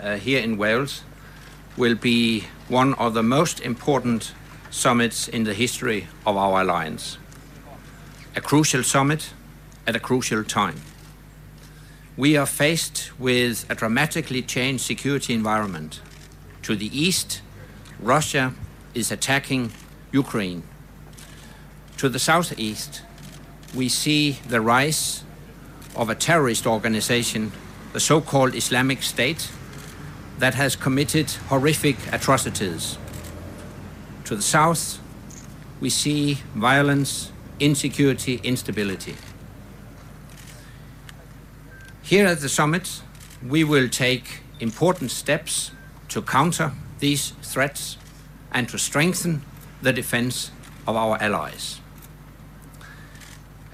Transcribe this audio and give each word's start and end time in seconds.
Uh, 0.00 0.16
here 0.16 0.40
in 0.40 0.56
Wales 0.56 1.02
will 1.76 1.94
be 1.94 2.44
one 2.68 2.94
of 2.94 3.12
the 3.12 3.22
most 3.22 3.60
important 3.60 4.32
summits 4.70 5.28
in 5.28 5.44
the 5.44 5.52
history 5.52 6.06
of 6.26 6.38
our 6.38 6.62
alliance. 6.62 7.18
A 8.34 8.40
crucial 8.40 8.82
summit 8.82 9.34
at 9.86 9.94
a 9.94 10.00
crucial 10.00 10.42
time. 10.42 10.80
We 12.16 12.34
are 12.34 12.46
faced 12.46 13.10
with 13.18 13.66
a 13.68 13.74
dramatically 13.74 14.40
changed 14.40 14.84
security 14.84 15.34
environment. 15.34 16.00
To 16.62 16.74
the 16.74 16.88
east, 16.98 17.42
Russia 17.98 18.54
is 18.94 19.12
attacking 19.12 19.72
Ukraine. 20.12 20.62
To 21.98 22.08
the 22.08 22.18
southeast, 22.18 23.02
we 23.74 23.90
see 23.90 24.38
the 24.48 24.62
rise 24.62 25.24
of 25.94 26.08
a 26.08 26.14
terrorist 26.14 26.66
organization, 26.66 27.52
the 27.92 28.00
so 28.00 28.22
called 28.22 28.54
Islamic 28.54 29.02
State, 29.02 29.50
that 30.40 30.54
has 30.54 30.74
committed 30.74 31.30
horrific 31.48 31.96
atrocities. 32.12 32.96
To 34.24 34.34
the 34.34 34.42
south, 34.42 34.98
we 35.80 35.90
see 35.90 36.38
violence, 36.54 37.30
insecurity, 37.58 38.40
instability. 38.42 39.16
Here 42.02 42.26
at 42.26 42.40
the 42.40 42.48
summit, 42.48 43.02
we 43.46 43.64
will 43.64 43.88
take 43.88 44.40
important 44.60 45.10
steps 45.10 45.72
to 46.08 46.22
counter 46.22 46.72
these 46.98 47.30
threats 47.42 47.98
and 48.50 48.66
to 48.70 48.78
strengthen 48.78 49.42
the 49.82 49.92
defense 49.92 50.50
of 50.86 50.96
our 50.96 51.22
allies. 51.22 51.80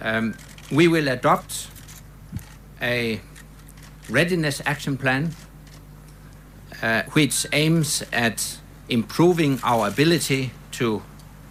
Um, 0.01 0.35
we 0.71 0.89
will 0.89 1.09
adopt 1.09 1.69
a 2.83 3.21
readiness 4.11 4.61
action 4.67 4.99
plan 4.99 5.35
uh, 6.83 7.03
which 7.13 7.47
aims 7.53 8.03
at 8.13 8.59
improving 8.89 9.59
our 9.63 9.89
ability 9.89 10.53
to 10.73 11.03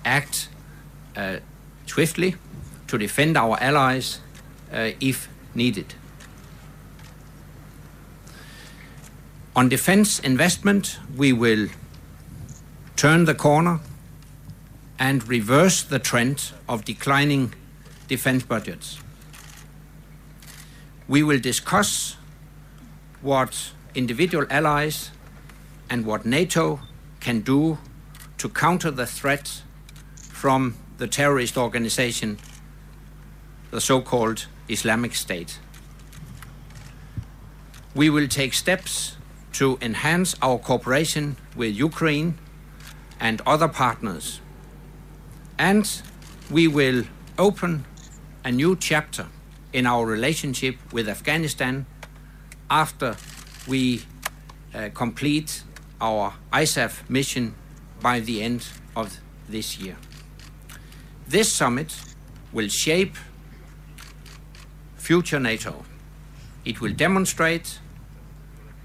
act 0.03 0.47
uh, 1.15 1.37
swiftly 1.85 2.35
to 2.87 2.97
defend 2.97 3.37
our 3.37 3.57
allies 3.59 4.19
uh, 4.71 4.91
if 4.99 5.27
needed. 5.53 5.93
On 9.55 9.69
defense 9.69 10.19
investment, 10.19 10.99
we 11.15 11.31
will 11.31 11.69
turn 12.95 13.25
the 13.25 13.33
corner 13.33 13.79
and 14.99 15.27
reverse 15.27 15.81
the 15.81 15.99
trend 15.99 16.51
of 16.67 16.85
declining 16.85 17.53
defense 18.07 18.43
budgets. 18.43 18.99
We 21.07 21.23
will 21.23 21.39
discuss 21.39 22.17
what 23.21 23.71
individual 23.93 24.45
allies 24.49 25.11
and 25.89 26.05
what 26.05 26.25
NATO 26.25 26.79
can 27.19 27.41
do 27.41 27.77
to 28.37 28.49
counter 28.49 28.91
the 28.91 29.05
threat 29.05 29.61
from 30.15 30.75
the 30.97 31.07
terrorist 31.07 31.57
organization, 31.57 32.37
the 33.71 33.81
so 33.81 34.01
called 34.01 34.47
Islamic 34.67 35.15
State. 35.15 35.59
We 37.93 38.09
will 38.09 38.27
take 38.27 38.53
steps 38.53 39.15
to 39.53 39.77
enhance 39.81 40.35
our 40.41 40.57
cooperation 40.57 41.37
with 41.55 41.73
Ukraine 41.75 42.37
and 43.19 43.41
other 43.45 43.67
partners. 43.67 44.41
And 45.57 45.89
we 46.51 46.67
will 46.67 47.05
open 47.37 47.85
a 48.43 48.51
new 48.51 48.75
chapter 48.75 49.27
in 49.71 49.85
our 49.85 50.05
relationship 50.05 50.75
with 50.91 51.07
Afghanistan 51.07 51.85
after 52.69 53.15
we 53.67 54.03
uh, 54.73 54.89
complete 54.93 55.63
our 56.01 56.33
ISAF 56.51 57.09
mission 57.09 57.55
by 58.01 58.19
the 58.19 58.41
end 58.41 58.67
of 58.95 59.17
this 59.47 59.79
year. 59.79 59.97
This 61.27 61.53
summit 61.53 61.95
will 62.51 62.67
shape 62.67 63.15
future 64.95 65.39
NATO. 65.39 65.85
It 66.63 66.81
will 66.81 66.93
demonstrate 66.93 67.79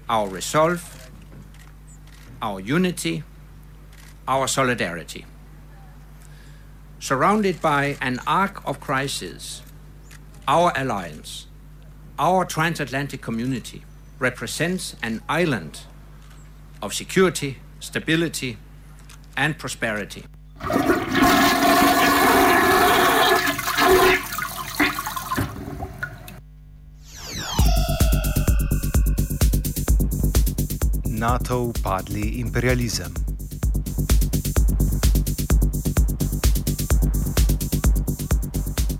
our 0.09 0.27
resolve, 0.27 1.09
our 2.41 2.59
unity, 2.59 3.23
our 4.27 4.47
solidarity. 4.47 5.25
Surrounded 6.99 7.61
by 7.61 7.97
an 8.01 8.19
arc 8.27 8.65
of 8.67 8.79
crisis, 8.79 9.63
our 10.47 10.71
alliance, 10.75 11.47
our 12.19 12.45
transatlantic 12.45 13.21
community 13.21 13.83
represents 14.19 14.95
an 15.01 15.21
island 15.27 15.81
of 16.81 16.93
security, 16.93 17.57
stability, 17.79 18.57
and 19.37 19.57
prosperity. 19.57 20.23
NATO 31.21 31.69
upadli 31.69 32.41
imperializem. 32.41 33.13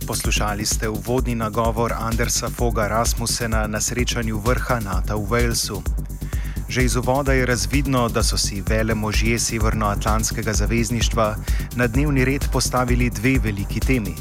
Poslušali 0.07 0.65
ste 0.65 0.89
uvodni 0.89 1.35
nagovor 1.35 1.93
Andersa 1.97 2.49
Foga 2.49 2.87
Rasmussena 2.87 3.67
na 3.67 3.81
srečanju 3.81 4.37
vrha 4.37 4.77
NATO 4.79 5.17
v 5.17 5.25
Walesu. 5.29 5.81
Že 6.71 6.83
iz 6.83 6.95
uvoda 6.95 7.33
je 7.33 7.45
razvidno, 7.45 8.07
da 8.09 8.23
so 8.23 8.37
si 8.37 8.61
vele 8.63 8.95
možje 8.95 9.39
Severnoatlantskega 9.39 10.53
zavezništva 10.53 11.35
na 11.75 11.87
dnevni 11.87 12.25
red 12.25 12.45
postavili 12.51 13.09
dve 13.09 13.39
veliki 13.43 13.79
temi: 13.79 14.15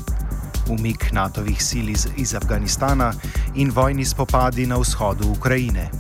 umik 0.69 1.13
NATO-vih 1.13 1.63
sil 1.69 1.87
iz, 1.89 2.09
iz 2.17 2.35
Afganistana 2.35 3.13
in 3.55 3.71
vojni 3.71 4.05
spopadi 4.05 4.67
na 4.67 4.77
vzhodu 4.77 5.31
Ukrajine. 5.31 5.91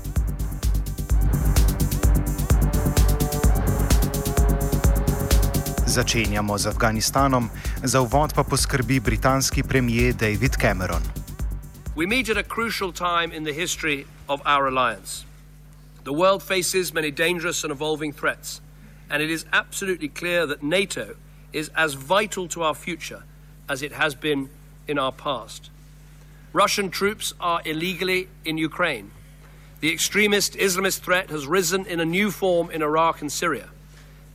Začenjamo 5.86 6.58
z 6.58 6.66
Afganistanom, 6.66 7.50
za 7.82 8.00
uvod 8.00 8.34
pa 8.34 8.42
poskrbi 8.42 9.00
britanski 9.00 9.62
premijer 9.62 10.14
David 10.14 10.56
Cameron. 10.60 11.02
We 11.96 12.06
meet 12.06 12.28
at 12.28 12.36
a 12.36 12.48
crucial 12.54 12.92
time 12.92 13.36
in 13.36 13.44
the 13.44 13.54
history 13.62 14.04
of 14.26 14.40
our 14.46 14.66
alliance. 14.66 15.29
The 16.10 16.14
world 16.14 16.42
faces 16.42 16.92
many 16.92 17.12
dangerous 17.12 17.62
and 17.62 17.70
evolving 17.70 18.12
threats, 18.12 18.60
and 19.08 19.22
it 19.22 19.30
is 19.30 19.44
absolutely 19.52 20.08
clear 20.08 20.44
that 20.44 20.60
NATO 20.60 21.14
is 21.52 21.70
as 21.76 21.94
vital 21.94 22.48
to 22.48 22.64
our 22.64 22.74
future 22.74 23.22
as 23.68 23.80
it 23.80 23.92
has 23.92 24.16
been 24.16 24.50
in 24.88 24.98
our 24.98 25.12
past. 25.12 25.70
Russian 26.52 26.90
troops 26.90 27.32
are 27.38 27.62
illegally 27.64 28.26
in 28.44 28.58
Ukraine. 28.58 29.12
The 29.78 29.92
extremist 29.92 30.54
Islamist 30.54 30.98
threat 30.98 31.30
has 31.30 31.46
risen 31.46 31.86
in 31.86 32.00
a 32.00 32.04
new 32.04 32.32
form 32.32 32.72
in 32.72 32.82
Iraq 32.82 33.20
and 33.20 33.30
Syria. 33.30 33.68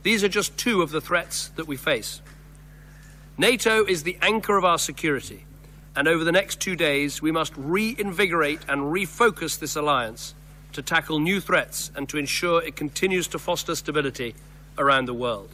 These 0.02 0.24
are 0.24 0.30
just 0.30 0.56
two 0.56 0.80
of 0.80 0.92
the 0.92 1.02
threats 1.02 1.48
that 1.56 1.68
we 1.68 1.76
face. 1.76 2.22
NATO 3.36 3.84
is 3.84 4.02
the 4.02 4.16
anchor 4.22 4.56
of 4.56 4.64
our 4.64 4.78
security, 4.78 5.44
and 5.94 6.08
over 6.08 6.24
the 6.24 6.32
next 6.32 6.58
two 6.58 6.74
days, 6.74 7.20
we 7.20 7.32
must 7.32 7.52
reinvigorate 7.54 8.60
and 8.66 8.80
refocus 8.80 9.58
this 9.58 9.76
alliance 9.76 10.34
to 10.72 10.82
tackle 10.82 11.18
new 11.18 11.40
threats 11.40 11.90
and 11.94 12.08
to 12.08 12.18
ensure 12.18 12.62
it 12.62 12.76
continues 12.76 13.26
to 13.28 13.38
foster 13.38 13.74
stability 13.74 14.34
around 14.78 15.06
the 15.06 15.14
world. 15.14 15.50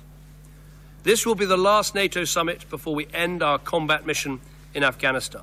This 1.03 1.27
will 1.27 1.35
be 1.35 1.47
the 1.47 1.57
last 1.57 1.95
NATO 1.95 2.25
summit 2.25 2.69
before 2.71 2.95
we 2.95 3.09
end 3.13 3.43
our 3.43 3.59
combat 3.59 4.07
mission 4.07 4.41
in 4.75 4.85
Afghanistan. 4.85 5.43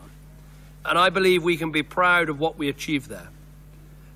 And 0.86 0.98
I 0.98 1.10
believe 1.10 1.44
we 1.44 1.58
can 1.58 1.72
be 1.72 1.84
proud 1.84 2.30
of 2.30 2.40
what 2.40 2.58
we 2.58 2.70
achieved 2.70 3.10
there. 3.10 3.30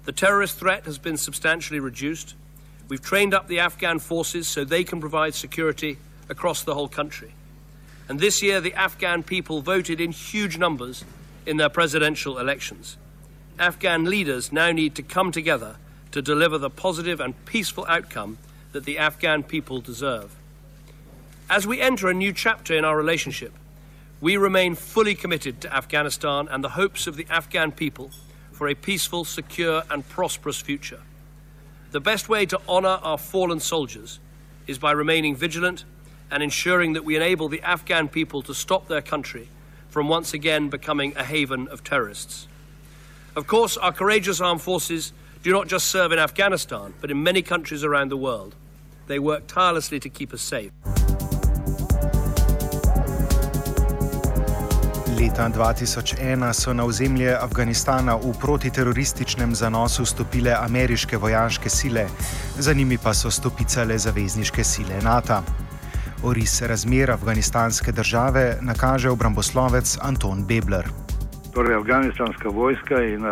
The 0.06 0.12
terrorist 0.12 0.58
threat 0.58 0.86
has 0.86 0.98
been 0.98 1.18
substantially 1.18 1.80
reduced. 1.80 2.36
We've 2.88 3.02
trained 3.02 3.34
up 3.34 3.48
the 3.48 3.60
Afghan 3.60 4.00
forces 4.00 4.48
so 4.48 4.64
they 4.64 4.84
can 4.84 5.00
provide 5.00 5.34
security 5.34 5.98
across 6.30 6.64
the 6.64 6.74
whole 6.74 6.88
country. 6.88 7.34
And 8.10 8.20
this 8.20 8.42
year, 8.42 8.60
the 8.60 8.74
Afghan 8.74 9.24
people 9.24 9.62
voted 9.62 10.02
in 10.02 10.12
huge 10.12 10.58
numbers 10.58 11.06
in 11.46 11.58
their 11.58 11.70
presidential 11.70 12.38
elections. 12.38 12.98
Afghan 13.60 14.06
leaders 14.06 14.52
now 14.52 14.72
need 14.72 14.96
to 14.96 15.04
come 15.04 15.32
together 15.32 15.76
to 16.12 16.22
deliver 16.22 16.58
the 16.58 16.70
positive 16.70 17.20
and 17.20 17.46
peaceful 17.46 17.86
outcome 17.88 18.38
that 18.72 18.86
the 18.86 18.98
Afghan 18.98 19.44
people 19.44 19.80
deserve. 19.80 20.36
As 21.50 21.68
we 21.68 21.82
enter 21.82 22.08
a 22.08 22.14
new 22.14 22.34
chapter 22.34 22.76
in 22.76 22.84
our 22.84 22.98
relationship, 22.98 23.54
we 24.20 24.38
remain 24.38 24.74
fully 24.74 25.14
committed 25.14 25.62
to 25.62 25.76
Afghanistan 25.76 26.48
and 26.50 26.64
the 26.64 26.70
hopes 26.70 27.06
of 27.06 27.16
the 27.16 27.28
Afghan 27.30 27.72
people 27.72 28.10
for 28.52 28.68
a 28.68 28.76
peaceful, 28.76 29.26
secure, 29.26 29.84
and 29.90 30.08
prosperous 30.08 30.62
future. 30.62 31.02
The 31.92 32.00
best 32.00 32.30
way 32.30 32.46
to 32.48 32.60
honour 32.68 33.00
our 33.04 33.18
fallen 33.18 33.60
soldiers 33.60 34.20
is 34.66 34.80
by 34.80 34.92
remaining 34.92 35.36
vigilant 35.36 35.84
and 36.32 36.42
ensuring 36.42 36.94
that 36.94 37.06
we 37.06 37.16
enable 37.16 37.50
the 37.50 37.62
Afghan 37.62 38.08
people 38.08 38.42
to 38.44 38.54
stop 38.54 38.88
their 38.88 39.02
country 39.02 39.50
from 39.90 40.08
once 40.08 40.34
again 40.34 40.70
becoming 40.70 41.14
a 41.16 41.24
haven 41.24 41.68
of 41.68 41.84
terrorists. 41.84 42.48
Of 43.36 43.48
course, 43.48 43.78
our 43.78 43.92
courageous 43.92 44.42
armed 44.42 44.62
forces 44.62 45.12
do 45.42 45.52
not 45.52 45.68
just 45.68 45.88
serve 45.88 46.12
in 46.12 46.20
Afghanistan, 46.20 46.94
but 47.02 47.10
in 47.10 47.24
many 47.24 47.42
countries 47.42 47.84
around 47.84 48.10
the 48.10 48.18
world. 48.18 48.54
They 49.08 49.18
work 49.18 49.48
tirelessly 49.48 50.00
to 50.02 50.10
keep 50.10 50.34
us 50.34 50.42
safe. 50.42 50.72
Leta 55.18 55.50
2001 55.50 56.54
so 56.54 56.74
na 56.74 56.86
ozemlje 56.86 57.38
Afganistana 57.42 58.16
v 58.16 58.34
protiterorističnem 58.40 59.56
zanosu 59.56 60.06
stopile 60.06 60.54
ameriške 60.54 61.18
vojaške 61.18 61.70
sile, 61.70 62.08
za 62.58 62.74
njimi 62.74 62.98
pa 62.98 63.14
so 63.14 63.32
stopicale 63.32 63.98
zavezniške 63.98 64.64
sile 64.64 65.02
NATO. 65.02 65.42
Oris 66.24 66.62
razmer 66.62 67.12
afganistanske 67.12 67.92
države 67.92 68.58
nakaže 68.62 69.10
obramboslovec 69.10 69.98
Anton 70.02 70.46
Bebler. 70.46 71.03
Torej, 71.54 71.76
afganistanska 71.76 72.50
vojska 72.50 73.04
in 73.04 73.26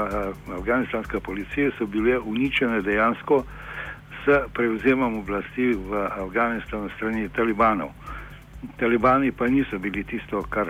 afganistanska 0.58 1.20
policija 1.20 1.72
so 1.78 1.86
bile 1.86 2.20
uničene 2.20 2.82
dejansko 2.82 3.44
s 4.26 4.54
prevzemom 4.54 5.18
oblasti 5.20 5.74
v 5.74 6.08
Afganistanu 6.22 6.90
strani 6.96 7.30
talibanov. 7.30 7.90
Talibani 8.78 9.32
pa 9.32 9.48
niso 9.48 9.80
bili 9.80 10.04
tisto, 10.04 10.44
kar, 10.50 10.70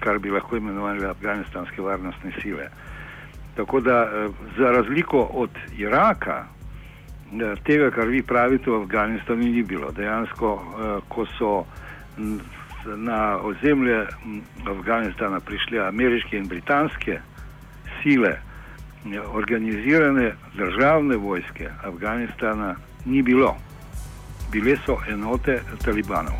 kar 0.00 0.18
bi 0.18 0.30
lahko 0.30 0.56
imenovali 0.56 1.04
afganistanske 1.06 1.82
varnostne 1.82 2.32
sile. 2.42 2.68
Tako 3.56 3.80
da 3.80 4.28
za 4.58 4.70
razliko 4.70 5.20
od 5.32 5.50
Iraka, 5.78 6.44
tega, 7.64 7.90
kar 7.90 8.06
vi 8.06 8.22
pravite 8.22 8.70
v 8.70 8.82
Afganistanu, 8.82 9.42
ni 9.42 9.62
bilo. 9.62 9.90
Dejansko, 9.92 10.60
ko 11.08 11.26
so 11.38 11.64
na 12.96 13.38
ozemlje 13.42 14.06
Afganistana 14.66 15.40
prišle 15.40 15.78
ameriške 15.88 16.36
in 16.36 16.48
britanske 16.48 17.20
sile, 18.02 18.38
organizirane 19.32 20.32
državne 20.54 21.16
vojske 21.16 21.70
Afganistana 21.84 22.74
ni 23.04 23.22
bilo. 23.22 23.56
Bile 24.52 24.76
so 24.86 24.98
enote 25.08 25.60
talibanov. 25.84 26.38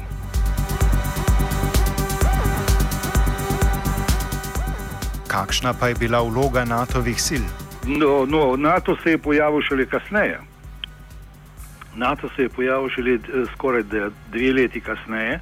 Kakšna 5.27 5.75
pa 5.81 5.89
je 5.89 5.95
bila 5.95 6.23
vloga 6.23 6.65
NATO-vih 6.65 7.23
sil? 7.27 7.45
No, 7.87 8.27
no, 8.27 8.57
NATO 8.57 8.97
se 9.03 9.11
je 9.11 9.19
pojavil 9.19 9.63
šele 9.63 9.87
kasneje. 9.87 10.41
NATO 11.97 12.29
se 12.37 12.43
je 12.43 12.49
pojavil 12.49 12.89
šele 12.89 13.19
skoraj 13.53 13.83
dve 14.33 14.53
leti 14.53 14.81
kasneje. 14.81 15.41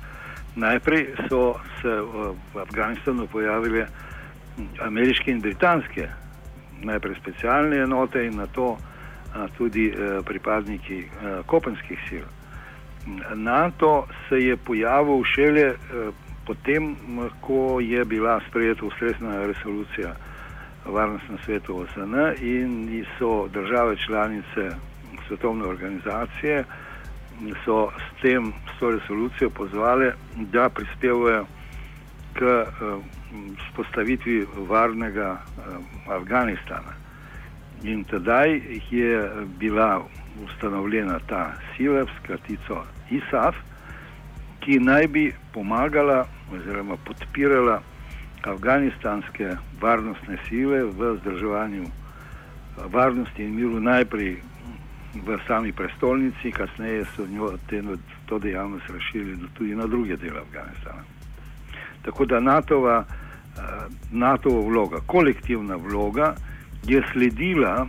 Najprej 0.56 1.06
so 1.28 1.54
se 1.82 1.88
v 1.88 2.58
Afganistanu 2.62 3.26
pojavile 3.26 3.86
ameriške 4.80 5.30
in 5.30 5.40
britanske, 5.40 6.08
najprej 6.82 7.14
specialne 7.20 7.76
enote 7.82 8.26
in 8.26 8.36
na 8.36 8.46
to 8.46 8.76
tudi 9.58 9.92
pripadniki 10.24 11.04
kopenskih 11.46 11.98
sil. 12.06 12.26
NATO 13.34 14.06
se 14.28 14.38
je 14.38 14.56
pojavil 14.56 15.24
šele 15.24 15.74
potem, 16.46 16.96
ko 17.40 17.80
je 17.80 18.04
bila 18.04 18.40
sprejeta 18.48 18.86
ustrezna 18.86 19.46
resolucija 19.46 20.14
Varnostnega 20.84 21.42
sveta 21.44 21.72
OSN 21.72 22.14
in 22.40 23.04
so 23.18 23.48
države 23.48 23.96
članice 24.06 24.70
svetovne 25.28 25.64
organizacije 25.64 26.64
so 27.64 27.90
s 27.96 28.22
tem, 28.22 28.52
s 28.52 28.78
to 28.78 28.90
resolucijo 28.90 29.50
pozvali, 29.50 30.12
da 30.36 30.68
prispevajo 30.68 31.46
k 32.34 32.66
spostavitvi 33.70 34.46
varnega 34.68 35.38
Afganistana. 36.08 36.92
In 37.82 38.04
tedaj 38.04 38.60
je 38.90 39.30
bila 39.58 40.02
ustanovljena 40.44 41.18
ta 41.26 41.52
sila 41.76 42.04
s 42.04 42.26
kratico 42.26 42.84
ISAF, 43.10 43.56
ki 44.60 44.78
naj 44.78 45.06
bi 45.06 45.32
pomagala 45.52 46.24
oziroma 46.52 46.96
podpirala 46.96 47.82
afganistanske 48.44 49.56
varnostne 49.80 50.38
sile 50.48 50.82
v 50.84 51.12
vzdrževanju 51.16 51.84
varnosti 52.92 53.44
in 53.44 53.54
miru 53.54 53.80
najprej 53.80 54.36
v 55.14 55.38
sami 55.46 55.72
prestolnici, 55.72 56.52
kasneje 56.52 57.04
so 57.16 57.26
njo, 57.26 57.52
te, 57.70 57.82
to 58.26 58.38
dejavnost 58.38 58.90
razširili 58.90 59.38
tudi 59.54 59.74
na 59.74 59.86
druge 59.86 60.16
dele 60.16 60.40
Afganistana. 60.40 61.04
Tako 62.02 62.24
da 62.24 62.40
NATO-va, 62.40 63.04
NATO-va 64.10 64.60
vloga, 64.68 65.00
kolektivna 65.06 65.76
vloga, 65.76 66.34
je 66.86 67.02
sledila 67.12 67.86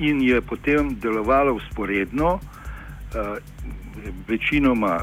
in 0.00 0.22
je 0.22 0.40
potem 0.40 0.96
delovala 1.00 1.52
usporedno, 1.52 2.38
večinoma 4.28 5.00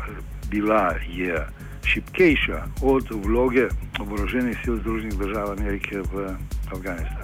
bila 0.50 0.94
je 1.08 1.48
šipkejša 1.86 2.64
od 2.82 3.08
vloge 3.26 3.68
oboroženih 4.00 4.58
sil 4.64 4.76
Združenih 4.78 5.18
držav 5.18 5.52
Amerike 5.52 6.02
v 6.14 6.36
Afganistanu. 6.72 7.21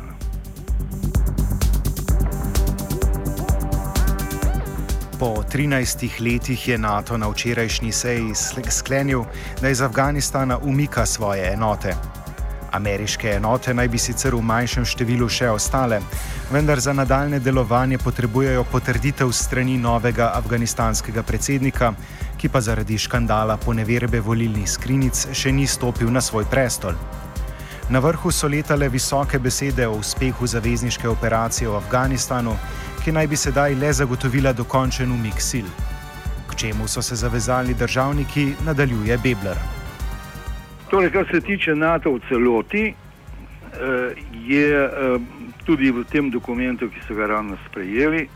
Po 5.20 5.42
13 5.44 6.22
letih 6.22 6.68
je 6.68 6.78
NATO 6.78 7.18
na 7.18 7.28
včerajšnji 7.28 7.92
seji 7.92 8.34
sklenil, 8.70 9.24
da 9.62 9.70
iz 9.70 9.82
Afganistana 9.82 10.58
umika 10.58 11.06
svoje 11.06 11.54
enote. 11.54 11.96
Ameriške 12.72 13.30
enote 13.30 13.74
naj 13.74 13.88
bi 13.88 13.98
sicer 13.98 14.36
v 14.36 14.42
manjšem 14.42 14.86
številu 14.86 15.30
še 15.30 15.50
ostale, 15.50 16.02
vendar 16.52 16.80
za 16.80 16.94
nadaljne 16.94 17.40
delovanje 17.40 17.98
potrebujejo 17.98 18.64
potrditev 18.72 19.32
strani 19.34 19.78
novega 19.78 20.32
afganistanskega 20.36 21.24
predsednika, 21.24 21.94
ki 22.38 22.50
pa 22.50 22.62
zaradi 22.62 22.98
škandala 22.98 23.58
poneverbe 23.58 24.22
volilnih 24.22 24.70
skrinic 24.70 25.28
še 25.34 25.52
ni 25.52 25.66
stopil 25.68 26.14
na 26.14 26.22
svoj 26.22 26.46
prestol. 26.46 26.94
Na 27.90 28.00
vrhu 28.00 28.32
so 28.32 28.48
letale 28.48 28.90
visoke 28.90 29.40
besede 29.40 29.88
o 29.88 29.98
uspehu 29.98 30.48
zavezniške 30.48 31.10
operacije 31.10 31.70
v 31.70 31.76
Afganistanu, 31.76 32.54
ki 33.08 33.14
naj 33.16 33.28
bi 33.28 33.38
sedaj 33.40 33.76
le 33.80 33.88
zagotovila 33.94 34.52
dokončen 34.54 35.12
umik 35.12 35.40
sil. 35.50 35.68
K 36.50 36.56
čemu 36.60 36.88
so 36.88 37.02
se 37.02 37.16
zavezali 37.16 37.74
državniki, 37.74 38.54
nadaljuje 38.66 39.18
Bebler. 39.24 39.60
Torej, 40.90 41.12
kar 41.12 41.26
se 41.32 41.40
tiče 41.42 41.76
NATO 41.76 42.12
v 42.12 42.20
celoti, 42.28 42.94
je 44.48 44.90
tudi 45.66 45.92
v 45.92 46.04
tem 46.12 46.28
dokumentu, 46.32 46.90
ki 46.90 47.00
so 47.08 47.16
ga 47.16 47.30
ravno 47.32 47.56
sprejeli 47.70 48.28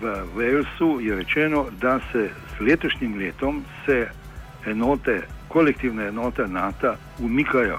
v 0.00 0.16
Walesu, 0.34 0.98
rečeno, 1.18 1.66
da 1.80 2.00
se 2.12 2.26
s 2.26 2.60
letošnjim 2.60 3.18
letom 3.18 3.62
se 3.84 4.08
enote, 4.66 5.20
kolektivne 5.48 6.08
enote 6.08 6.48
NATO 6.48 6.96
umikajo 7.18 7.78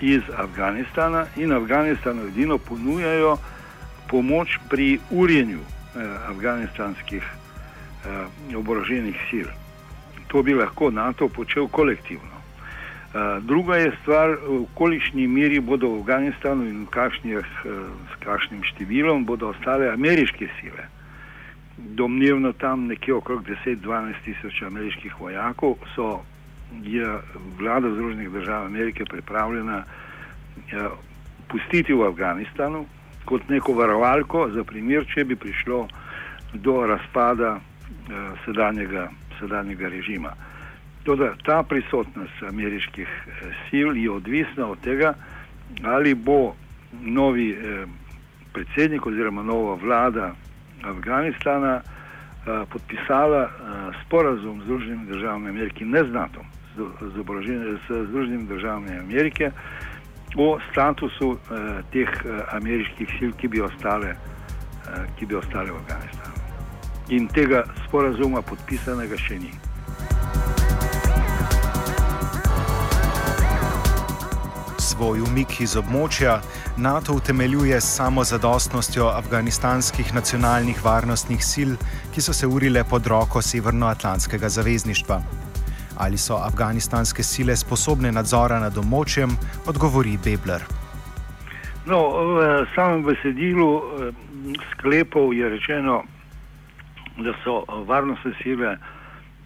iz 0.00 0.22
Afganistana 0.36 1.26
in 1.36 1.52
Afganistanu 1.52 2.26
edino 2.26 2.58
ponujajo 2.58 3.36
pomoč 4.10 4.58
pri 4.70 4.98
urjenju 5.10 5.60
eh, 5.60 6.00
afganistanskih 6.28 7.22
eh, 7.22 8.56
oboroženih 8.56 9.16
sil. 9.28 9.48
To 10.28 10.42
bi 10.42 10.54
lahko 10.54 10.90
NATO 10.90 11.28
počel 11.28 11.68
kolektivno. 11.68 12.36
Druga 13.40 13.76
je 13.76 13.92
stvar, 14.02 14.34
v 14.44 14.66
kolikšni 14.74 15.24
meri 15.26 15.60
bodo 15.60 15.88
v 15.88 16.00
Afganistanu 16.00 16.66
in 16.68 16.82
kakšnih, 16.90 17.46
s 17.64 18.16
kakšnim 18.20 18.60
številom 18.60 19.24
bodo 19.24 19.54
ostale 19.54 19.88
ameriške 19.88 20.50
sile. 20.58 20.84
Domnevno 21.78 22.52
tam 22.52 22.84
nekje 22.90 23.14
okrog 23.14 23.46
10-12 23.46 24.20
tisoč 24.26 24.60
ameriških 24.68 25.16
vojakov 25.20 25.78
so, 25.94 26.20
je 26.82 27.06
vlada 27.56 27.94
Združenih 27.94 28.28
držav 28.30 28.66
Amerike 28.66 29.04
pripravljena 29.08 29.84
pustiti 31.48 31.94
v 31.94 32.10
Afganistanu 32.10 32.84
kot 33.26 33.48
neko 33.48 33.74
varovalko 33.74 34.48
za 34.54 34.64
primer, 34.64 35.04
če 35.14 35.24
bi 35.24 35.36
prišlo 35.36 35.86
do 36.54 36.86
razpada 36.86 37.58
sedanjega, 38.44 39.08
sedanjega 39.40 39.88
režima. 39.88 40.30
Toda 41.04 41.34
ta 41.44 41.62
prisotnost 41.62 42.42
ameriških 42.48 43.08
sil 43.66 43.96
je 43.96 44.10
odvisna 44.10 44.66
od 44.66 44.80
tega, 44.80 45.14
ali 45.82 46.14
bo 46.14 46.54
novi 47.02 47.50
eh, 47.50 47.86
predsednik 48.52 49.06
oziroma 49.06 49.42
nova 49.42 49.74
vlada 49.74 50.34
Afganistana 50.84 51.80
eh, 51.80 52.64
podpisala 52.72 53.42
eh, 53.42 53.50
sporazum 54.06 54.60
z 54.60 54.64
Združenimi 54.64 55.06
državami 55.06 55.48
Amerike, 55.48 55.84
ne 55.84 56.04
z 56.04 56.12
NATO, 56.12 56.44
z, 56.76 56.82
z, 57.00 57.78
z 57.88 58.06
Združenimi 58.08 58.46
državami 58.46 58.98
Amerike 58.98 59.50
o 60.34 60.58
statusu 60.70 61.38
eh, 61.38 61.82
teh 61.92 62.08
eh, 62.08 62.56
ameriških 62.56 63.08
sil, 63.18 63.30
ki 63.38 63.48
bi, 63.48 63.62
ostale, 63.62 64.16
eh, 64.16 65.06
ki 65.18 65.26
bi 65.26 65.34
ostale 65.34 65.70
v 65.70 65.76
Afganistanu. 65.76 66.34
In 67.08 67.28
tega 67.28 67.62
sporazuma 67.86 68.42
podpisanega 68.42 69.16
še 69.16 69.38
ni. 69.38 69.52
Svoj 74.82 75.22
umik 75.22 75.60
iz 75.60 75.76
območja 75.76 76.40
NATO 76.76 77.14
utemeljuje 77.20 77.80
s 77.80 77.96
samozadostnostjo 77.96 79.08
afganistanskih 79.08 80.14
nacionalnih 80.14 80.84
varnostnih 80.84 81.44
sil, 81.52 81.72
ki 82.12 82.20
so 82.20 82.32
se 82.32 82.46
urile 82.46 82.84
pod 82.84 83.06
roko 83.06 83.42
Severnoatlantskega 83.42 84.48
zavezništva. 84.48 85.20
Ali 85.96 86.18
so 86.18 86.36
afganistanske 86.36 87.22
sile 87.22 87.56
sposobne 87.56 88.12
nadzora 88.12 88.58
nad 88.60 88.76
območjem, 88.76 89.32
odgovori 89.66 90.18
Bebler. 90.24 90.64
No, 91.86 92.00
v 92.34 92.66
samem 92.74 93.04
besedilu 93.06 93.70
sklepov 94.72 95.32
je 95.34 95.48
rečeno, 95.48 96.02
da 97.16 97.32
so 97.44 97.62
varnostne 97.86 98.34
sile 98.42 98.76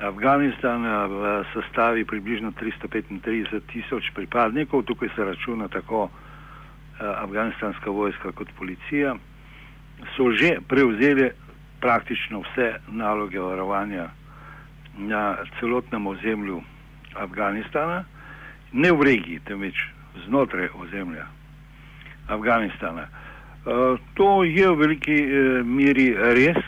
Afganistana 0.00 1.04
v 1.06 1.44
sestavi 1.52 2.04
približno 2.08 2.52
335 2.56 3.60
tisoč 3.68 4.08
pripadnikov, 4.16 4.82
tukaj 4.88 5.12
se 5.14 5.24
računa 5.24 5.68
tako 5.68 6.08
afganistanska 7.00 7.90
vojska 7.90 8.32
kot 8.32 8.48
policija, 8.58 9.14
so 10.16 10.32
že 10.32 10.56
prevzeli 10.68 11.30
praktično 11.80 12.40
vse 12.40 12.80
naloge 12.88 13.40
varovanja 13.40 14.08
na 15.00 15.36
celotnem 15.60 16.06
ozemlju 16.06 16.60
Afganistana, 17.14 18.04
ne 18.72 18.92
v 18.92 19.02
regiji, 19.02 19.40
temveč 19.44 19.74
znotraj 20.26 20.68
ozemlja 20.78 21.26
Afganistana. 22.28 23.06
To 24.14 24.44
je 24.44 24.68
v 24.70 24.76
veliki 24.76 25.16
meri 25.64 26.14
res, 26.14 26.60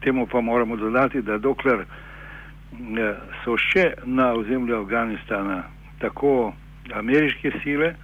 temu 0.00 0.26
pa 0.26 0.40
moramo 0.40 0.76
dodati, 0.76 1.22
da 1.22 1.38
dokler 1.38 1.84
so 3.44 3.56
še 3.56 3.94
na 4.04 4.32
ozemlju 4.36 4.76
Afganistana 4.82 5.62
tako 6.00 6.52
ameriške 6.94 7.52
sile, 7.62 7.94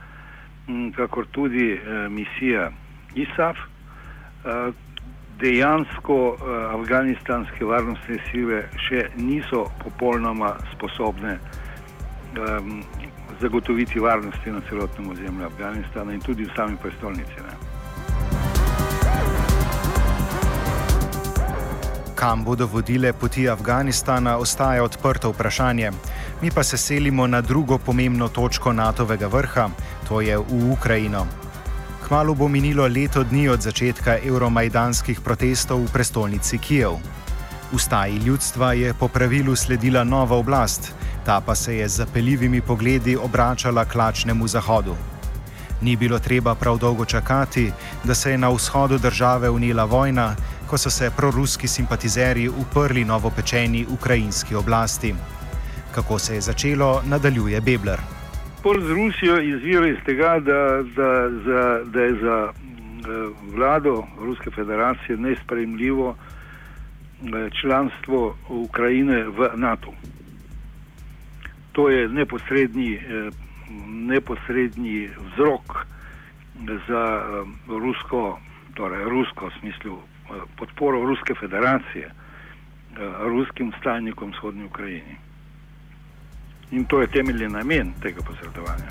kakor 0.97 1.26
tudi 1.33 1.79
misija 2.11 2.71
ISAF, 3.15 3.57
dejansko 5.40 6.37
afganistanske 6.73 7.64
varnostne 7.64 8.19
sile 8.31 8.62
še 8.88 9.09
niso 9.16 9.66
popolnoma 9.83 10.55
sposobne 10.75 11.38
zagotoviti 13.40 14.00
varnosti 14.00 14.50
na 14.50 14.61
celotnem 14.69 15.11
ozemlju 15.11 15.47
Afganistana 15.47 16.12
in 16.12 16.21
tudi 16.21 16.45
v 16.45 16.52
sami 16.57 16.76
prestolnici. 16.83 17.40
Ne. 17.45 17.55
Kam 22.14 22.45
bodo 22.45 22.66
vodile 22.66 23.12
poti 23.12 23.49
Afganistana, 23.49 24.38
ostaja 24.38 24.85
odprto 24.85 25.31
vprašanje. 25.31 25.90
Mi 26.43 26.50
pa 26.50 26.62
se 26.62 26.76
selimo 26.76 27.26
na 27.26 27.40
drugo 27.40 27.78
pomembno 27.78 28.28
točko 28.28 28.73
NATO-vega 28.73 29.26
vrha, 29.26 29.69
to 30.09 30.21
je 30.21 30.38
v 30.38 30.73
Ukrajino. 30.73 31.26
Kmalo 32.06 32.34
bo 32.34 32.46
minilo 32.48 32.86
leto 32.86 33.25
dni 33.26 33.48
od 33.48 33.60
začetka 33.60 34.22
euromajdanskih 34.22 35.20
protestov 35.20 35.82
v 35.82 35.90
prestolnici 35.90 36.58
Kijev. 36.58 37.02
V 37.72 37.78
staji 37.82 38.22
ljudstva 38.22 38.72
je 38.72 38.94
po 38.94 39.08
pravilu 39.08 39.56
sledila 39.56 40.04
nova 40.04 40.36
oblast, 40.36 40.94
ta 41.26 41.40
pa 41.40 41.54
se 41.54 41.76
je 41.76 41.88
z 41.88 41.96
zapeljivimi 41.96 42.60
pogledi 42.62 43.16
obračala 43.16 43.84
k 43.84 43.94
lačnemu 43.94 44.46
zahodu. 44.46 44.94
Ni 45.82 45.96
bilo 45.96 46.18
treba 46.18 46.54
prav 46.54 46.78
dolgo 46.78 47.04
čakati, 47.04 47.72
da 48.04 48.14
se 48.14 48.30
je 48.30 48.38
na 48.38 48.48
vzhodu 48.54 48.98
države 48.98 49.50
unila 49.50 49.84
vojna, 49.84 50.36
ko 50.70 50.78
so 50.78 50.90
se 50.90 51.10
proruski 51.10 51.68
simpatizerji 51.68 52.48
uprli 52.48 53.04
novopečeni 53.04 53.86
ukrajinski 53.90 54.54
oblasti. 54.54 55.14
Kako 55.94 56.18
se 56.18 56.34
je 56.34 56.40
začelo, 56.40 57.02
nadaljuje 57.04 57.60
Bebler. 57.60 58.15
Pol 58.66 58.80
z 58.82 58.90
Rusijo 58.90 59.40
izvira 59.40 59.88
iz 59.88 59.99
tega, 60.04 60.40
da, 60.40 60.82
da, 60.96 61.30
za, 61.44 61.80
da 61.85 62.00
je 62.02 62.14
za 62.14 62.52
vlado 63.54 64.04
Ruske 64.18 64.50
federacije 64.50 65.16
nespremljivo 65.16 66.16
članstvo 67.61 68.37
Ukrajine 68.49 69.25
v 69.25 69.50
NATO. 69.54 69.94
To 71.73 71.88
je 71.90 72.08
neposredni, 72.08 73.00
neposredni 73.87 75.11
vzrok 75.20 75.87
za 76.88 77.23
rusko, 77.68 78.40
torej 78.75 79.04
rusko 79.04 79.46
v 79.46 79.52
smislu 79.61 79.99
podporo 80.56 81.04
Ruske 81.04 81.35
federacije 81.35 82.11
ruskim 83.20 83.73
stajnikom 83.80 84.30
v 84.30 84.32
vzhodni 84.32 84.64
Ukrajini. 84.64 85.25
In 86.70 86.85
to 86.85 87.00
je 87.00 87.06
temeljni 87.06 87.49
namen 87.49 87.92
tega 88.02 88.20
posredovanja. 88.26 88.90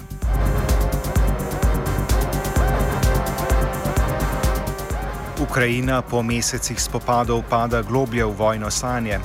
Ukrajina 5.42 6.02
po 6.02 6.24
mesecih 6.24 6.80
spopadov 6.82 7.44
pada 7.50 7.82
globlje 7.82 8.26
v 8.26 8.32
vojno 8.32 8.72
sanje, 8.72 9.20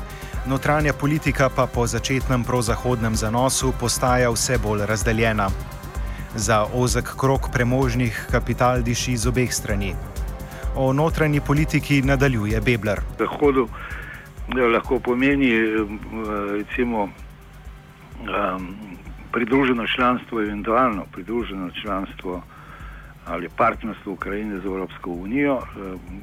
notranja 0.46 0.92
politika 0.92 1.48
pa 1.48 1.66
po 1.66 1.86
začetnem 1.86 2.44
prozahodnem 2.44 3.14
zanosu 3.16 3.72
postaja 3.80 4.30
vse 4.30 4.58
bolj 4.58 4.86
razdeljena. 4.86 5.48
Za 6.34 6.66
ozek 6.74 7.14
krok 7.16 7.50
premožnih 7.52 8.26
kapital 8.30 8.82
diši 8.82 9.16
z 9.16 9.26
obeh 9.26 9.54
strani. 9.54 9.94
O 10.76 10.92
notranji 10.92 11.40
politiki 11.40 12.02
nadaljuje 12.02 12.60
Bebler. 12.60 13.00
Zahodu 13.18 13.68
lahko 14.72 14.98
pomeni 14.98 15.50
recimo 16.58 17.08
pridruženo 19.32 19.86
članstvo, 19.86 20.40
eventualno 20.40 21.04
pridruženo 21.12 21.70
članstvo 21.82 22.42
ali 23.26 23.48
partnerstvo 23.56 24.12
Ukrajine 24.12 24.60
z 24.60 24.64
Evropsko 24.64 25.10
unijo. 25.10 25.60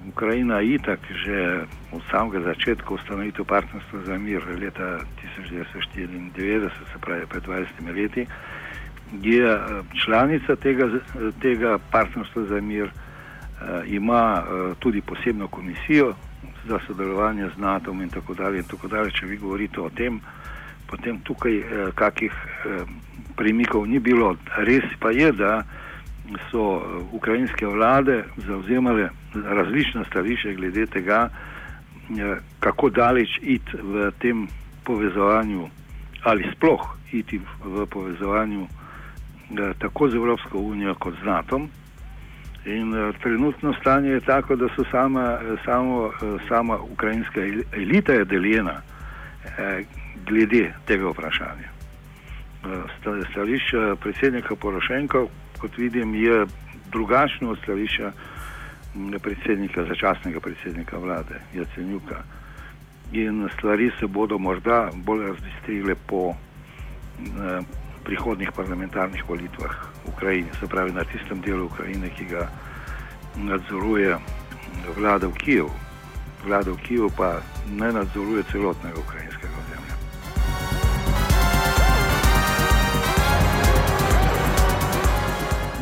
Ukrajina 0.10 0.60
je 0.60 0.74
itak 0.74 1.00
že 1.26 1.64
od 1.92 2.02
samega 2.12 2.40
začetka 2.40 2.94
ustanovitev 2.94 3.46
partnerstva 3.46 4.00
za 4.06 4.18
mir 4.18 4.44
leta 4.62 5.00
1994, 5.40 6.70
se 6.94 7.00
pravi 7.02 7.26
pred 7.30 7.44
20 7.44 7.66
leti, 7.96 8.26
je 9.22 9.60
članica 10.06 10.56
tega, 10.56 10.90
tega 11.42 11.78
partnerstva 11.92 12.44
za 12.44 12.62
mir, 12.62 12.90
ima 13.86 14.44
tudi 14.80 15.02
posebno 15.02 15.48
komisijo 15.48 16.14
za 16.68 16.80
sodelovanje 16.88 17.50
z 17.56 17.60
NATO 17.62 17.92
in 17.92 18.10
tako 18.10 18.34
dalje. 18.34 18.58
In 18.58 18.64
tako 18.64 18.88
dalje. 18.88 19.12
Če 19.12 19.26
vi 19.26 19.38
govorite 19.38 19.82
o 19.82 19.90
tem, 19.90 20.20
potem 20.88 21.20
tukaj 21.24 21.64
kakih 21.96 22.34
premikov 23.36 23.88
ni 23.88 24.00
bilo. 24.00 24.36
Res 24.58 24.86
pa 25.00 25.12
je, 25.12 25.32
da 25.32 25.64
so 26.52 26.82
ukrajinske 27.12 27.68
vlade 27.68 28.24
zauzemale 28.38 29.10
različna 29.34 30.04
stališča 30.10 30.54
glede 30.54 30.86
tega, 30.86 31.30
kako 32.60 32.90
daleč 32.90 33.40
iti 33.42 33.78
v 33.84 34.12
tem 34.20 34.48
povezovanju 34.84 35.70
ali 36.24 36.44
sploh 36.56 36.98
iti 37.12 37.40
v 37.64 37.86
povezovanju 37.86 38.68
tako 39.80 40.10
z 40.10 40.16
Evropsko 40.16 40.60
unijo 40.60 40.96
kot 40.96 41.14
z 41.22 41.26
NATO. 41.26 41.62
In 42.66 43.14
trenutno 43.24 43.74
stanje 43.80 44.10
je 44.10 44.22
tako, 44.22 44.56
da 44.56 44.68
so 44.76 44.84
sama, 44.92 45.40
samo, 45.66 46.12
sama 46.48 46.78
ukrajinska 46.78 47.42
elita 47.72 48.14
je 48.14 48.26
deljena 48.26 48.82
glede 50.30 50.74
tega 50.86 51.10
vprašanja. 51.10 51.70
stališče 53.32 53.96
predsednika 54.02 54.56
Porošenka, 54.56 55.26
kot 55.58 55.78
vidim, 55.78 56.16
je 56.16 56.46
drugačno 56.92 57.50
od 57.50 57.60
stališča 57.64 58.12
predsednika, 59.22 59.86
začasnega 59.86 60.40
predsednika 60.40 60.98
vlade, 60.98 61.40
Jacenjuka. 61.54 62.24
In 63.12 63.50
stvari 63.58 63.92
se 64.00 64.08
bodo 64.08 64.38
morda 64.38 64.90
bolj 64.96 65.28
razbistrile 65.28 65.96
po 66.08 66.34
eh, 66.34 67.62
prihodnih 68.04 68.52
parlamentarnih 68.56 69.24
volitvah 69.30 69.76
v 70.06 70.10
Ukrajini, 70.10 70.50
se 70.60 70.68
pravi 70.68 70.92
na 70.92 71.04
tistem 71.04 71.42
delu 71.42 71.66
Ukrajine, 71.66 72.10
ki 72.10 72.26
ga 72.26 72.50
nadzoruje 73.36 74.18
vlada 74.98 75.28
v 75.28 75.34
Kijevu. 75.34 75.72
Vlada 76.46 76.72
v 76.72 76.78
Kijevu 76.78 77.12
pa 77.18 77.40
ne 77.72 77.92
nadzoruje 77.92 78.44
celotnega 78.52 79.00
ukrajinskega 79.00 79.57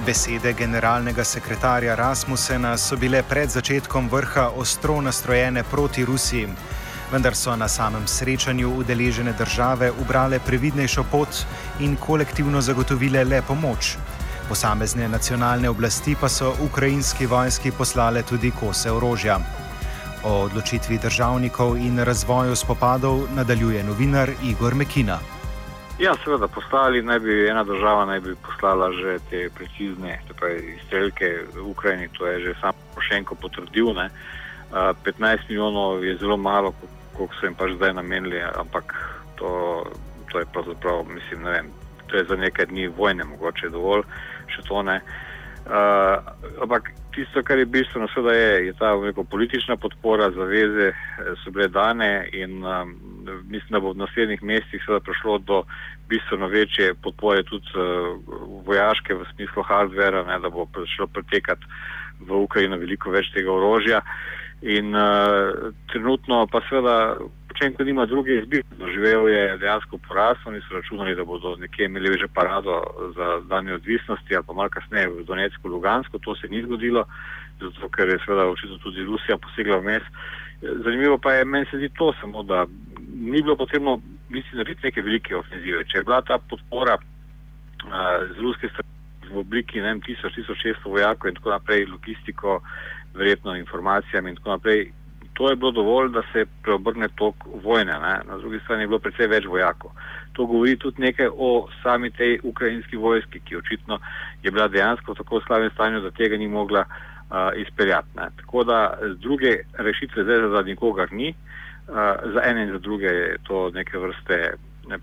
Besede 0.06 0.54
generalnega 0.54 1.24
sekretarja 1.24 1.96
Rasmusena 1.96 2.78
so 2.78 2.98
bile 2.98 3.24
pred 3.26 3.50
začetkom 3.50 4.10
vrha 4.10 4.52
ostro 4.54 5.00
nastrojene 5.02 5.64
proti 5.64 6.06
Rusiji, 6.06 6.48
vendar 7.12 7.36
so 7.36 7.56
na 7.56 7.68
samem 7.68 8.06
srečanju 8.08 8.70
udeležene 8.70 9.34
države 9.34 9.90
ubrale 9.92 10.40
previdnejšo 10.40 11.04
pot 11.12 11.42
in 11.80 11.96
kolektivno 11.96 12.62
zagotovile 12.62 13.24
le 13.24 13.42
pomoč. 13.42 13.96
Posamezne 14.50 15.08
nacionalne 15.10 15.70
oblasti 15.70 16.16
pa 16.22 16.30
so 16.30 16.54
ukrajinski 16.62 17.26
vojski 17.26 17.72
poslale 17.72 18.22
tudi 18.24 18.52
kose 18.52 18.92
orožja. 18.92 19.40
O 20.24 20.42
odločitvi 20.46 20.98
državnikov 20.98 21.78
in 21.78 22.00
razvoju 22.00 22.56
spopadov 22.56 23.26
nadaljuje 23.36 23.84
novinar 23.84 24.32
Igor 24.44 24.76
Mekina. 24.76 25.20
Ja, 26.00 26.12
seveda, 26.24 26.48
poslali 26.48 27.02
naj 27.02 27.20
bi 27.20 27.48
ena 27.48 27.64
država 27.64 28.06
naj 28.06 28.20
bi 28.20 28.34
poslala 28.44 28.92
že 28.92 29.20
te 29.30 29.50
precizne 29.56 30.20
izstrelke 30.76 31.30
v 31.54 31.70
Ukrajini, 31.72 32.10
to 32.18 32.28
je 32.28 32.40
že 32.40 32.54
sam 32.62 32.74
Pošenko 32.96 33.36
potrdil. 33.36 33.94
Ne. 33.94 34.10
15 34.72 35.48
milijonov 35.50 36.04
je 36.04 36.18
zelo 36.18 36.38
malo, 36.38 36.74
koliko 37.14 37.36
so 37.40 37.46
jim 37.46 37.56
pač 37.56 37.72
zdaj 37.78 37.94
namenili, 37.94 38.42
ampak 38.44 38.92
to, 39.36 39.84
to 40.32 40.40
je 40.40 40.46
pravzaprav, 40.54 41.06
mislim, 41.08 41.44
ne 41.44 41.52
vem, 41.52 41.72
to 42.08 42.18
je 42.18 42.24
za 42.24 42.36
nekaj 42.36 42.66
dni 42.66 42.88
vojne 42.88 43.24
mogoče 43.24 43.70
dovolj, 43.70 44.04
še 44.52 44.68
to 44.68 44.84
ne. 44.84 45.00
Uh, 45.66 46.20
ampak 46.62 46.92
tisto, 47.16 47.44
kar 47.44 47.58
je 47.60 47.66
bistveno, 47.66 48.08
seveda 48.14 48.34
je, 48.34 48.66
je 48.66 48.74
ta 48.74 48.96
neko, 49.02 49.24
politična 49.24 49.78
podpora, 49.78 50.32
zaveze 50.32 50.92
so 51.44 51.52
bile 51.52 51.68
dane 51.68 52.30
in 52.34 52.66
um, 52.66 52.96
mislim, 53.48 53.72
da 53.72 53.80
bo 53.80 53.94
v 53.94 54.04
naslednjih 54.04 54.44
mesecih 54.44 54.84
seveda 54.86 55.04
prišlo 55.04 55.38
do 55.38 55.64
bistveno 56.10 56.48
večje 56.48 56.94
podpore 57.04 57.44
tudi 57.44 57.72
uh, 57.76 58.20
vojaške 58.68 59.16
v 59.16 59.28
smislu 59.36 59.64
hardvera, 59.64 60.24
ne, 60.24 60.40
da 60.40 60.50
bo 60.50 60.66
prišlo 60.66 61.08
pretekati 61.08 61.66
v 62.20 62.42
Ukrajino 62.44 62.78
veliko 62.78 63.12
več 63.12 63.32
tega 63.34 63.52
orožja. 63.52 64.02
In 64.62 64.96
uh, 64.96 65.72
trenutno 65.92 66.46
pa 66.52 66.62
seveda 66.70 67.16
Počenko 67.56 67.84
nima 67.88 68.06
druge 68.06 68.36
izbire. 68.36 68.64
Doživel 68.78 69.30
je 69.30 69.58
dejansko 69.58 69.98
poraz, 70.08 70.38
oni 70.46 70.60
so 70.62 70.76
računali, 70.76 71.16
da 71.16 71.24
bodo 71.24 71.56
nekje 71.56 71.86
imeli 71.86 72.18
že 72.20 72.28
parado 72.28 72.82
za 73.16 73.40
dan 73.48 73.66
neodvisnosti 73.66 74.36
ali 74.36 74.44
pa 74.48 74.54
malo 74.54 74.70
kasneje 74.70 75.08
v 75.08 75.24
Donetsku, 75.24 75.70
Lugansko. 75.70 76.20
To 76.20 76.36
se 76.36 76.48
ni 76.52 76.64
zgodilo, 76.64 77.06
zato 77.62 77.90
ker 77.90 78.10
je 78.10 78.20
seveda 78.26 78.50
očitno 78.52 78.78
tudi 78.84 79.08
Rusija 79.08 79.38
posegla 79.38 79.78
vmes. 79.80 80.04
Zanimivo 80.62 81.18
pa 81.18 81.34
je, 81.34 81.46
meni 81.46 81.66
se 81.72 81.78
zdi 81.78 81.90
to 81.96 82.14
samo, 82.22 82.44
da 82.44 82.66
ni 83.16 83.42
bilo 83.42 83.56
potrebno 83.56 84.02
mislim, 84.30 84.58
narediti 84.58 84.88
neke 84.88 85.02
velike 85.02 85.36
ofenzive. 85.36 85.86
Če 85.86 85.98
je 85.98 86.04
bila 86.04 86.22
ta 86.22 86.38
podpora 86.50 86.98
uh, 86.98 87.94
z 88.36 88.38
ruske 88.42 88.70
strani 88.70 88.92
v 89.32 89.40
obliki 89.42 89.82
1000-1600 89.82 90.86
vojakov 90.86 91.30
in 91.30 91.40
tako 91.40 91.56
naprej, 91.56 91.88
logistiko, 91.90 92.60
verjetno 93.16 93.56
informacijami 93.56 94.30
in 94.30 94.36
tako 94.36 94.58
naprej, 94.58 94.92
to 95.36 95.50
je 95.50 95.56
bilo 95.56 95.72
dovolj, 95.72 96.10
da 96.10 96.22
se 96.34 96.46
preobrne 96.64 97.08
tok 97.16 97.36
vojne. 97.64 98.00
Ne? 98.00 98.20
Na 98.28 98.38
drugi 98.38 98.60
strani 98.60 98.84
je 98.84 98.88
bilo 98.88 99.00
precej 99.00 99.28
več 99.28 99.46
vojakov. 99.46 99.92
To 100.34 100.46
govori 100.46 100.78
tudi 100.80 101.02
nekaj 101.02 101.28
o 101.28 101.68
sami 101.84 102.12
tej 102.12 102.40
ukrajinski 102.44 102.98
vojski, 102.98 103.40
ki 103.40 103.58
očitno 103.58 104.00
je 104.44 104.52
bila 104.52 104.68
dejansko 104.68 105.12
v 105.12 105.20
tako 105.20 105.42
slabem 105.48 105.72
stanju, 105.74 106.00
da 106.02 106.12
tega 106.12 106.38
ni 106.38 106.48
mogla 106.48 106.86
uh, 106.88 107.52
izpeljati. 107.60 108.08
Ne? 108.16 108.30
Tako 108.38 108.64
da 108.64 108.80
druge 109.20 109.58
rešitve 109.74 110.24
zdaj 110.24 110.48
za 110.56 110.62
nikogar 110.62 111.12
ni, 111.12 111.34
uh, 111.34 112.32
za 112.34 112.46
ene 112.46 112.64
in 112.64 112.72
za 112.72 112.80
druge 112.80 113.12
je 113.12 113.38
to 113.44 113.70
neke 113.76 113.98
vrste 113.98 114.40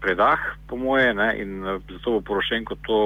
predah, 0.00 0.38
po 0.68 0.76
moje, 0.76 1.12
ne? 1.14 1.28
in 1.42 1.60
zato 1.90 2.10
bo 2.10 2.20
Porošenko 2.20 2.76
to, 2.86 2.98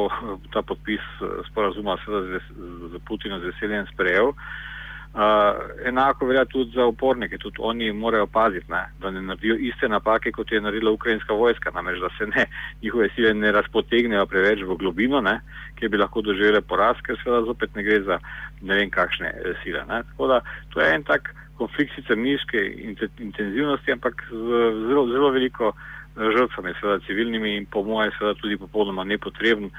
ta 0.53 0.63
podpis 0.63 1.03
sporazuma 1.51 1.97
seveda 2.05 2.39
z, 2.39 2.43
z 2.93 3.03
Putinom 3.09 3.41
z 3.41 3.51
veseljem 3.51 3.87
sprejel. 3.95 4.31
Uh, 4.31 4.37
enako 5.85 6.27
velja 6.27 6.45
tudi 6.45 6.73
za 6.75 6.87
upornike, 6.87 7.39
tudi 7.39 7.57
oni 7.59 7.93
morajo 7.93 8.27
paziti, 8.27 8.67
ne, 8.69 8.83
da 9.01 9.11
ne 9.11 9.23
naredijo 9.23 9.57
iste 9.57 9.89
napake, 9.89 10.33
kot 10.33 10.53
je 10.53 10.61
naredila 10.61 10.91
ukrajinska 10.93 11.35
vojska, 11.35 11.71
namreč 11.75 12.01
da 12.01 12.09
se 12.19 12.27
ne, 12.27 12.47
njihove 12.83 13.09
sile 13.15 13.35
ne 13.35 13.53
razpotegnejo 13.53 14.27
preveč 14.27 14.63
v 14.63 14.77
globino, 14.77 15.21
ne, 15.21 15.41
kjer 15.79 15.91
bi 15.91 16.03
lahko 16.03 16.21
doživele 16.21 16.61
poraz, 16.61 17.01
ker 17.07 17.17
seveda 17.23 17.47
zopet 17.49 17.75
ne 17.77 17.83
gre 17.83 18.03
za 18.03 18.21
ne 18.61 18.77
vem 18.77 18.91
kakšne 18.91 19.33
eh, 19.33 19.57
sile. 19.63 19.85
Ne. 19.89 20.03
Tako 20.13 20.27
da 20.27 20.41
to 20.75 20.81
je 20.81 20.95
en 20.95 21.05
tak 21.05 21.33
konflikt 21.57 21.95
sicer 21.97 22.19
nizke 22.19 22.61
intenzivnosti, 23.19 23.93
ampak 23.93 24.25
z 24.31 24.63
zelo, 24.89 25.09
zelo 25.13 25.31
veliko 25.31 25.73
eh, 25.73 26.31
žrtvami, 26.37 26.77
seveda 26.81 27.05
civilnimi 27.07 27.57
in 27.57 27.67
po 27.67 27.83
mojem 27.83 28.13
seveda 28.19 28.37
tudi 28.41 28.61
popolnoma 28.61 29.05
nepotreben, 29.05 29.71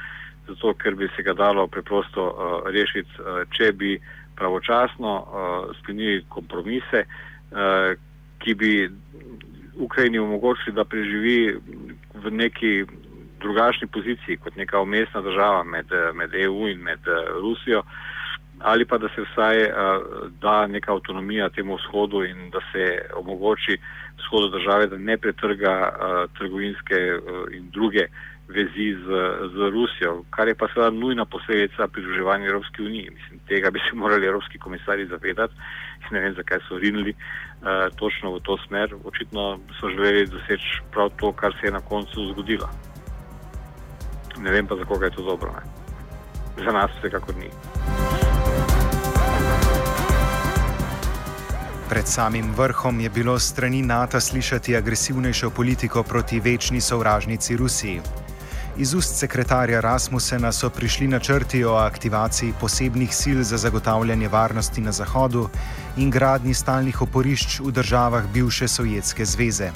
zato 0.47 0.73
ker 0.73 0.95
bi 0.95 1.09
se 1.15 1.23
ga 1.23 1.33
dalo 1.33 1.67
preprosto 1.67 2.23
uh, 2.23 2.69
rešiti, 2.71 3.19
uh, 3.19 3.41
če 3.51 3.73
bi 3.75 3.97
pravočasno 4.37 5.13
uh, 5.17 5.75
sklenili 5.79 6.25
kompromise, 6.29 7.03
uh, 7.03 7.97
ki 8.39 8.53
bi 8.53 8.89
Ukrajini 9.79 10.19
omogočili, 10.19 10.75
da 10.75 10.85
preživi 10.85 11.57
v 12.13 12.31
neki 12.31 12.85
drugačni 13.39 13.87
poziciji 13.87 14.37
kot 14.37 14.55
neka 14.55 14.81
umestna 14.81 15.21
država 15.21 15.63
med, 15.63 15.85
med 16.13 16.33
EU 16.35 16.67
in 16.67 16.79
med 16.79 16.99
uh, 17.07 17.41
Rusijo, 17.41 17.83
ali 18.59 18.85
pa 18.85 18.97
da 18.97 19.09
se 19.15 19.21
vsaj 19.21 19.63
uh, 19.63 19.71
da 20.41 20.67
neka 20.67 20.93
avtonomija 20.93 21.49
temu 21.49 21.75
vzhodu 21.75 22.23
in 22.23 22.49
da 22.49 22.59
se 22.71 23.01
omogoči 23.15 23.77
vzhodu 24.17 24.49
države, 24.57 24.87
da 24.87 24.97
ne 24.97 25.17
pretrga 25.17 25.75
uh, 25.89 26.31
trgovinske 26.37 27.01
uh, 27.15 27.45
in 27.53 27.69
druge 27.69 28.07
vezi 28.47 28.95
z, 29.03 29.07
z 29.53 29.55
Rusijo, 29.71 30.23
kar 30.29 30.47
je 30.47 30.55
pa 30.55 30.67
seveda 30.73 30.89
nujna 30.89 31.25
posledica 31.25 31.87
pridruževanja 31.87 32.47
Evropski 32.47 32.83
uniji. 32.83 33.09
Mislim, 33.09 33.39
tega 33.47 33.71
bi 33.71 33.79
se 33.79 33.95
morali 33.95 34.27
evropski 34.27 34.59
komisari 34.59 35.07
zavedati. 35.07 35.53
Ne 36.11 36.19
vem, 36.19 36.33
zakaj 36.33 36.59
so 36.67 36.77
rinili 36.77 37.11
uh, 37.11 37.95
točno 37.95 38.31
v 38.35 38.39
to 38.39 38.57
smer. 38.67 38.95
Očitno 39.03 39.59
so 39.79 39.89
želeli 39.89 40.25
doseči 40.25 40.81
prav 40.91 41.09
to, 41.19 41.31
kar 41.31 41.53
se 41.61 41.67
je 41.67 41.71
na 41.71 41.81
koncu 41.81 42.31
zgodilo. 42.31 42.69
Ne 44.39 44.51
vem 44.51 44.67
pa, 44.67 44.75
za 44.75 44.85
koga 44.85 45.05
je 45.05 45.11
to 45.11 45.21
dobro. 45.21 45.51
Ne? 45.51 45.63
Za 46.65 46.71
nas 46.71 46.91
vsekakor 46.99 47.35
ni. 47.35 47.49
Pred 51.89 52.07
samim 52.07 52.51
vrhom 52.57 52.99
je 52.99 53.09
bilo 53.09 53.39
strani 53.39 53.81
NATO 53.81 54.19
slišati 54.19 54.75
agresivnejšo 54.75 55.49
politiko 55.49 56.03
proti 56.03 56.39
večni 56.39 56.81
sovražnici 56.81 57.57
Rusiji. 57.57 58.01
Iz 58.79 58.93
ust 58.93 59.15
sekretarja 59.17 59.79
Rasmusena 59.81 60.51
so 60.51 60.69
prišli 60.69 61.07
načrti 61.07 61.63
o 61.65 61.73
aktivaciji 61.73 62.53
posebnih 62.61 63.15
sil 63.21 63.39
za 63.41 63.57
zagotavljanje 63.57 64.27
varnosti 64.27 64.81
na 64.81 64.91
Zahodu 64.91 65.47
in 65.97 66.11
gradni 66.11 66.53
stalnih 66.53 67.01
oporišč 67.01 67.59
v 67.59 67.71
državah 67.71 68.27
bivše 68.33 68.67
Sovjetske 68.67 69.25
zveze. 69.25 69.71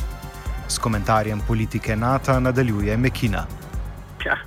S 0.68 0.78
komentarjem 0.78 1.42
politike 1.48 1.96
NATO 1.96 2.40
nadaljuje 2.40 2.98
Mekina. 2.98 3.46
Ja, 4.26 4.38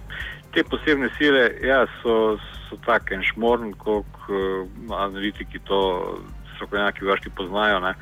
te 0.55 0.63
posebne 0.71 1.11
sile 1.19 1.51
ja, 1.63 1.87
so, 2.03 2.39
so 2.69 2.79
tako 2.87 3.15
en 3.15 3.27
šmorn, 3.27 3.73
kot 3.73 4.07
uh, 4.31 4.69
analitiki 5.01 5.59
to 5.67 5.81
strokovnjaki 6.55 7.05
vaški 7.05 7.31
poznajo. 7.37 7.81
Ne. 7.81 7.95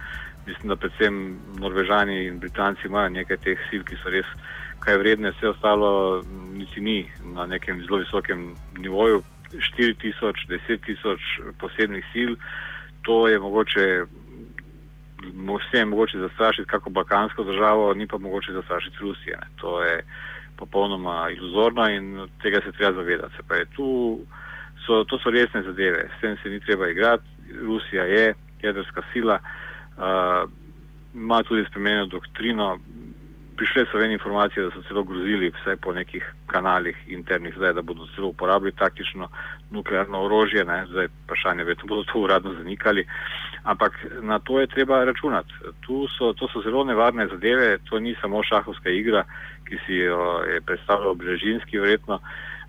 Mislim, 0.47 0.69
da 0.69 0.77
predvsem 0.77 1.39
Norvežani 1.57 2.27
in 2.27 2.39
Britanci 2.39 2.93
imajo 2.93 3.09
nekaj 3.09 3.37
teh 3.37 3.69
sil, 3.71 3.89
ki 3.89 3.97
so 4.05 4.13
res 4.13 4.29
kaj 4.85 4.99
vredne, 4.99 5.31
vse 5.31 5.49
ostalo 5.49 6.23
niti 6.53 6.81
ni 6.81 7.07
na 7.35 7.47
nekem 7.47 7.81
zelo 7.87 7.99
visokem 7.99 8.55
nivoju. 8.79 9.23
4000, 9.53 10.49
10.000 10.49 11.53
posebnih 11.61 12.05
sil, 12.13 12.31
to 13.03 13.29
je 13.29 13.39
mogoče, 13.39 14.05
vse 15.59 15.79
je 15.79 15.85
mogoče 15.85 16.19
zastrašiti 16.19 16.69
kako 16.69 16.91
balkansko 16.91 17.45
državo, 17.45 17.95
ni 17.95 18.07
pa 18.07 18.19
mogoče 18.19 18.53
zastrašiti 18.53 18.97
Rusijo. 19.01 19.39
To 19.61 19.83
je 19.83 20.05
popolnoma 20.57 21.31
iluzorno 21.31 21.89
in 21.89 22.29
tega 22.43 22.61
se 22.65 22.73
treba 22.73 22.93
zavedati. 22.93 23.37
Se 23.37 23.43
pravi, 23.49 23.67
so, 24.87 25.05
to 25.05 25.19
so 25.19 25.31
resne 25.31 25.63
zadeve, 25.63 26.09
s 26.17 26.21
tem 26.21 26.37
se 26.43 26.49
ni 26.49 26.61
treba 26.61 26.89
igrati. 26.89 27.25
Rusija 27.61 28.05
je 28.05 28.35
jedrska 28.63 29.03
sila, 29.13 29.39
uh, 29.43 30.51
ima 31.15 31.43
tudi 31.43 31.65
spremenjeno 31.71 32.07
doktrino, 32.07 32.79
prišle 33.57 33.85
so 33.91 33.99
ven 33.99 34.13
informacije, 34.13 34.65
da 34.65 34.71
so 34.71 34.83
celo 34.89 35.03
grozili 35.05 35.51
vse 35.51 35.77
po 35.77 35.93
nekih 35.93 36.25
kanalih 36.47 36.97
internih, 37.07 37.55
zdaj, 37.57 37.73
da 37.73 37.83
bodo 37.83 38.07
celo 38.15 38.29
uporabili 38.29 38.73
taktično 38.73 39.29
nuklearno 39.71 40.25
orožje, 40.25 40.65
ne? 40.65 40.87
zdaj 40.91 41.09
vprašanje, 41.25 41.65
da 41.65 41.75
bodo 41.89 42.05
to 42.13 42.19
uradno 42.19 42.55
zanikali, 42.55 43.07
ampak 43.65 44.07
na 44.21 44.39
to 44.39 44.61
je 44.61 44.67
treba 44.67 45.05
računati. 45.05 45.53
So, 46.19 46.33
to 46.33 46.49
so 46.49 46.63
zelo 46.63 46.85
nevarne 46.85 47.27
zadeve, 47.27 47.79
to 47.91 47.99
ni 47.99 48.15
samo 48.21 48.43
šahovska 48.43 48.91
igra, 48.91 49.25
ki 49.69 49.79
si 49.87 49.95
jo 49.95 50.43
je 50.55 50.61
predstavljal 50.61 51.15
Brežinski 51.15 51.79
verjetno 51.79 52.21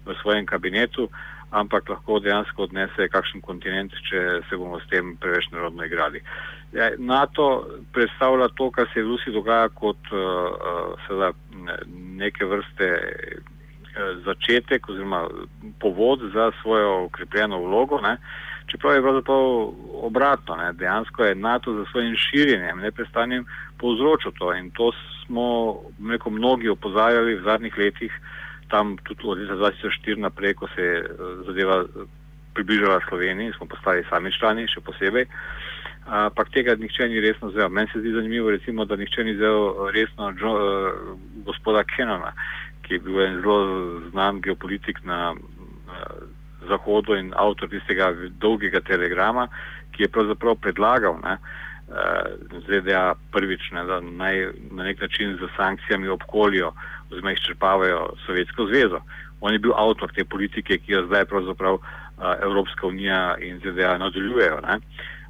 v 0.05 0.15
svojem 0.21 0.45
kabinetu, 0.45 1.09
ampak 1.53 1.89
lahko 1.89 2.19
dejansko 2.19 2.67
odnese 2.67 3.07
kakšen 3.13 3.41
kontinent, 3.45 3.93
če 4.09 4.41
se 4.49 4.57
bomo 4.57 4.79
s 4.81 4.89
tem 4.89 5.15
preveč 5.21 5.49
narodno 5.53 5.85
igrali. 5.85 6.21
Ja, 6.73 6.89
NATO 6.97 7.47
predstavlja 7.93 8.49
to, 8.57 8.71
kar 8.73 8.89
se 8.93 9.03
v 9.03 9.13
Rusiji 9.13 9.33
dogaja 9.35 9.69
kot 9.69 10.09
uh, 10.09 10.95
seveda, 11.05 11.31
neke 12.17 12.49
vrste 12.49 12.89
uh, 12.97 13.51
začetek 14.25 14.89
oziroma 14.89 15.27
povod 15.79 16.25
za 16.33 16.51
svojo 16.61 17.03
ukrepljeno 17.05 17.61
vlogo. 17.61 18.01
Ne. 18.01 18.17
Čeprav 18.71 18.95
je 18.95 19.01
pravzaprav 19.01 19.43
obratno, 20.09 20.55
ne. 20.55 20.73
dejansko 20.73 21.23
je 21.23 21.35
NATO 21.35 21.73
za 21.73 21.85
svojim 21.91 22.15
širjenjem, 22.15 22.79
neprestanjem 22.79 23.45
povzročil 23.77 24.31
to 24.39 24.53
in 24.55 24.71
to 24.71 24.91
smo 25.25 25.75
neko, 25.99 26.29
mnogi 26.29 26.69
opozarjali 26.69 27.35
v 27.35 27.43
zadnjih 27.43 27.77
letih, 27.77 28.13
tam 28.73 28.97
tudi 29.05 29.21
od 29.29 29.37
leta 29.37 29.53
2004 29.53 30.17
naprej, 30.17 30.57
ko 30.57 30.67
se 30.75 30.81
je 30.81 30.97
zadeva 31.45 31.83
približala 32.53 33.01
Sloveniji, 33.09 33.53
smo 33.57 33.65
postali 33.69 34.05
sami 34.09 34.33
člani, 34.33 34.65
še 34.69 34.81
posebej. 34.81 35.27
Ampak 36.03 36.49
tega 36.51 36.75
nihče 36.75 37.07
ni 37.07 37.21
resno 37.23 37.49
vzel. 37.51 37.69
Meni 37.69 37.89
se 37.93 38.01
zdi 38.01 38.11
zanimivo, 38.11 38.51
recimo, 38.51 38.85
da 38.85 38.97
nihče 38.99 39.23
ni 39.23 39.35
vzel 39.37 39.89
resno 39.95 40.33
jo, 40.39 40.53
uh, 40.53 41.13
gospoda 41.45 41.83
Kenona, 41.87 42.33
ki 42.83 42.97
je 42.97 43.03
bil 43.05 43.21
en 43.23 43.41
zelo 43.41 43.59
znan 44.11 44.41
geopolitik 44.43 45.03
na 45.07 45.33
uh, 45.33 46.23
Zahodu 46.67 47.15
in 47.19 47.33
avtor 47.35 47.69
tistega 47.71 48.11
dolgega 48.41 48.81
telegrama, 48.83 49.47
ki 49.93 50.05
je 50.05 50.11
pravzaprav 50.11 50.59
predlagal 50.65 51.17
ne, 51.23 51.37
uh, 51.37 52.59
ZDA 52.67 53.13
prvič, 53.31 53.71
ne, 53.77 53.85
da 53.87 54.01
naj 54.01 54.49
na 54.71 54.89
nek 54.89 55.01
način 55.01 55.37
z 55.39 55.49
sankcijami 55.55 56.11
obkolijo 56.11 56.73
oziroma 57.13 57.31
izčrpavajo 57.37 58.05
Sovjetsko 58.25 58.67
zvezo. 58.67 58.99
On 59.41 59.53
je 59.53 59.59
bil 59.59 59.73
avtor 59.75 60.11
te 60.15 60.25
politike, 60.25 60.77
ki 60.77 60.91
jo 60.91 61.05
zdaj 61.07 61.25
pravzaprav 61.31 61.79
uh, 61.79 61.83
Evropska 62.41 62.87
unija 62.87 63.35
in 63.39 63.59
ZDA 63.59 63.97
nadaljujejo. 63.97 64.61
Ne. 64.67 64.79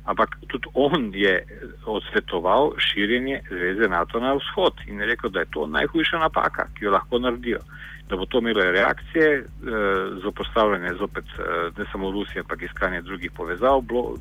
Ampak 0.04 0.36
tudi 0.48 0.68
on 0.74 1.12
je 1.16 1.46
odsvetoval 1.86 2.74
širjenje 2.78 3.42
zveze 3.50 3.88
NATO 3.88 4.20
na 4.20 4.34
vzhod 4.34 4.74
in 4.88 5.00
rekel, 5.00 5.30
da 5.30 5.40
je 5.40 5.52
to 5.52 5.68
najhujša 5.68 6.20
napaka, 6.20 6.68
ki 6.76 6.86
jo 6.86 6.92
lahko 6.92 7.20
naredijo. 7.20 7.60
Da 8.10 8.18
bo 8.20 8.26
to 8.26 8.38
imelo 8.44 8.64
reakcije 8.72 9.30
e, 9.32 9.44
z 10.22 10.26
opostavljanje 10.28 10.94
zopet 11.00 11.26
e, 11.26 11.44
ne 11.78 11.86
samo 11.92 12.12
Rusije, 12.12 12.42
ampak 12.42 12.62
iskanje 12.62 13.02
drugih 13.02 13.32
povezav, 13.32 13.82
blo, 13.82 14.18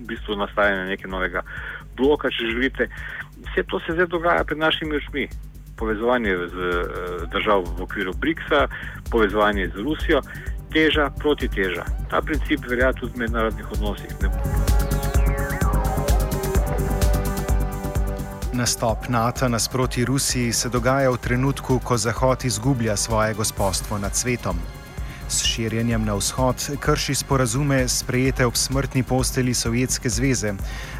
v 0.00 0.06
bistvu 0.06 0.36
nastajanje 0.36 0.88
nekega 0.94 1.10
novega 1.10 1.42
bloka, 1.96 2.30
če 2.30 2.46
želite. 2.46 2.88
Vse 3.50 3.66
to 3.66 3.80
se 3.80 3.92
zdaj 3.92 4.06
dogaja 4.06 4.44
pred 4.44 4.58
našimi 4.58 4.96
očmi. 4.96 5.28
Povezovanje 5.80 6.36
z 6.52 6.56
e, 6.60 6.72
držav 7.32 7.64
v 7.78 7.82
okviru 7.82 8.12
BRICS-a, 8.20 8.66
povezovanje 9.10 9.70
z 9.74 9.80
Rusijo, 9.80 10.20
teža 10.72 11.10
proti 11.18 11.48
teža. 11.48 11.84
Ta 12.10 12.20
princip 12.20 12.68
velja 12.68 12.92
tudi 12.92 13.12
v 13.16 13.24
mednarodnih 13.24 13.72
odnosih. 13.72 14.12
Ne. 14.22 14.28
Nastop 18.52 19.08
NATO 19.08 19.48
nasproti 19.48 20.04
Rusiji 20.04 20.52
se 20.52 20.68
dogaja 20.68 21.10
v 21.10 21.16
trenutku, 21.16 21.78
ko 21.84 21.96
Zahod 21.96 22.44
izgublja 22.44 22.96
svoje 22.96 23.34
gospodstvo 23.34 23.98
nad 23.98 24.16
svetom. 24.16 24.79
S 25.30 25.44
širjenjem 25.46 26.04
na 26.04 26.14
vzhod 26.18 26.56
krši 26.82 27.14
sporazume 27.14 27.88
sprejete 27.88 28.46
ob 28.46 28.56
smrtni 28.58 29.02
posteli 29.02 29.54
Sovjetske 29.54 30.08
zveze, 30.08 30.52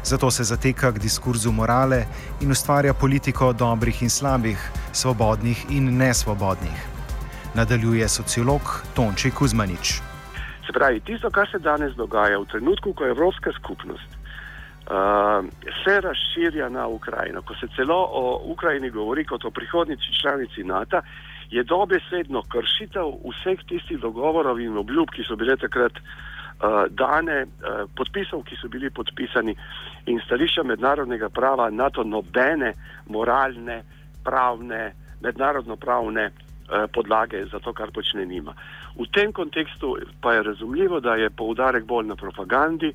zato 0.03 0.31
se 0.31 0.43
zateka 0.43 0.91
k 0.91 1.01
diskurzu 1.03 1.51
morale 1.51 2.05
in 2.41 2.51
ustvarja 2.51 2.93
politiko 2.93 3.53
dobrih 3.53 4.01
in 4.03 4.09
slabih, 4.09 4.71
svobodnih 4.93 5.65
in 5.69 5.97
nesvobodnih. 5.97 6.79
Nadaljuje 7.55 8.07
sociolog 8.07 8.61
Tonči 8.95 9.31
Kuzmanič. 9.31 9.99
Se 10.65 10.71
pravi, 10.73 10.99
tisto, 10.99 11.29
kar 11.29 11.51
se 11.51 11.59
danes 11.59 11.93
dogaja 11.99 12.39
v 12.39 12.45
trenutku, 12.45 12.93
ko 12.93 13.03
je 13.03 13.11
Evropska 13.11 13.51
skupnost 13.59 14.21
uh, 14.91 15.45
se 15.83 16.01
razširja 16.01 16.69
na 16.69 16.87
Ukrajino, 16.87 17.41
ko 17.41 17.53
se 17.55 17.67
celo 17.75 18.07
o 18.11 18.41
Ukrajini 18.45 18.89
govori 18.89 19.25
kot 19.25 19.45
o 19.45 19.51
prihodnici 19.51 20.21
članici 20.21 20.63
NATO, 20.63 21.01
je 21.51 21.63
dobesedno 21.63 22.43
kršitev 22.47 23.11
vseh 23.27 23.59
tistih 23.67 23.99
dogovorov 23.99 24.59
in 24.59 24.77
obljub, 24.77 25.11
ki 25.11 25.23
so 25.27 25.35
bile 25.35 25.57
takrat 25.59 25.99
uh, 25.99 26.85
dane, 26.89 27.43
uh, 27.43 27.83
podpisov, 27.95 28.45
ki 28.47 28.55
so 28.61 28.69
bili 28.71 28.89
podpisani 28.89 29.55
in 30.07 30.21
stališča 30.25 30.63
mednarodnega 30.63 31.29
prava 31.29 31.69
NATO 31.69 32.03
nobene 32.03 32.73
moralne, 33.07 33.83
pravne, 34.23 34.93
mednarodno 35.21 35.75
pravne 35.75 36.29
uh, 36.31 36.87
podlage 36.93 37.43
za 37.51 37.59
to, 37.59 37.73
kar 37.73 37.91
počne 37.91 38.25
nima. 38.25 38.55
V 38.95 39.07
tem 39.11 39.33
kontekstu 39.33 39.97
pa 40.21 40.33
je 40.33 40.43
razumljivo, 40.43 40.99
da 40.99 41.15
je 41.15 41.29
poudarek 41.29 41.83
bolj 41.85 42.07
na 42.07 42.15
propagandi, 42.15 42.93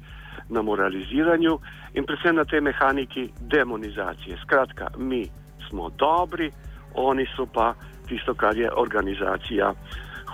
na 0.48 0.62
moraliziranju 0.62 1.58
in 1.94 2.04
predvsem 2.06 2.36
na 2.36 2.44
tej 2.44 2.60
mehaniki 2.60 3.28
demonizacije. 3.40 4.36
Skratka, 4.44 4.88
mi 4.96 5.26
smo 5.68 5.90
dobri, 5.90 6.52
oni 6.94 7.26
so 7.36 7.46
pa 7.46 7.74
tisto, 8.08 8.34
kar 8.34 8.56
je 8.56 8.70
organizacija 8.76 9.72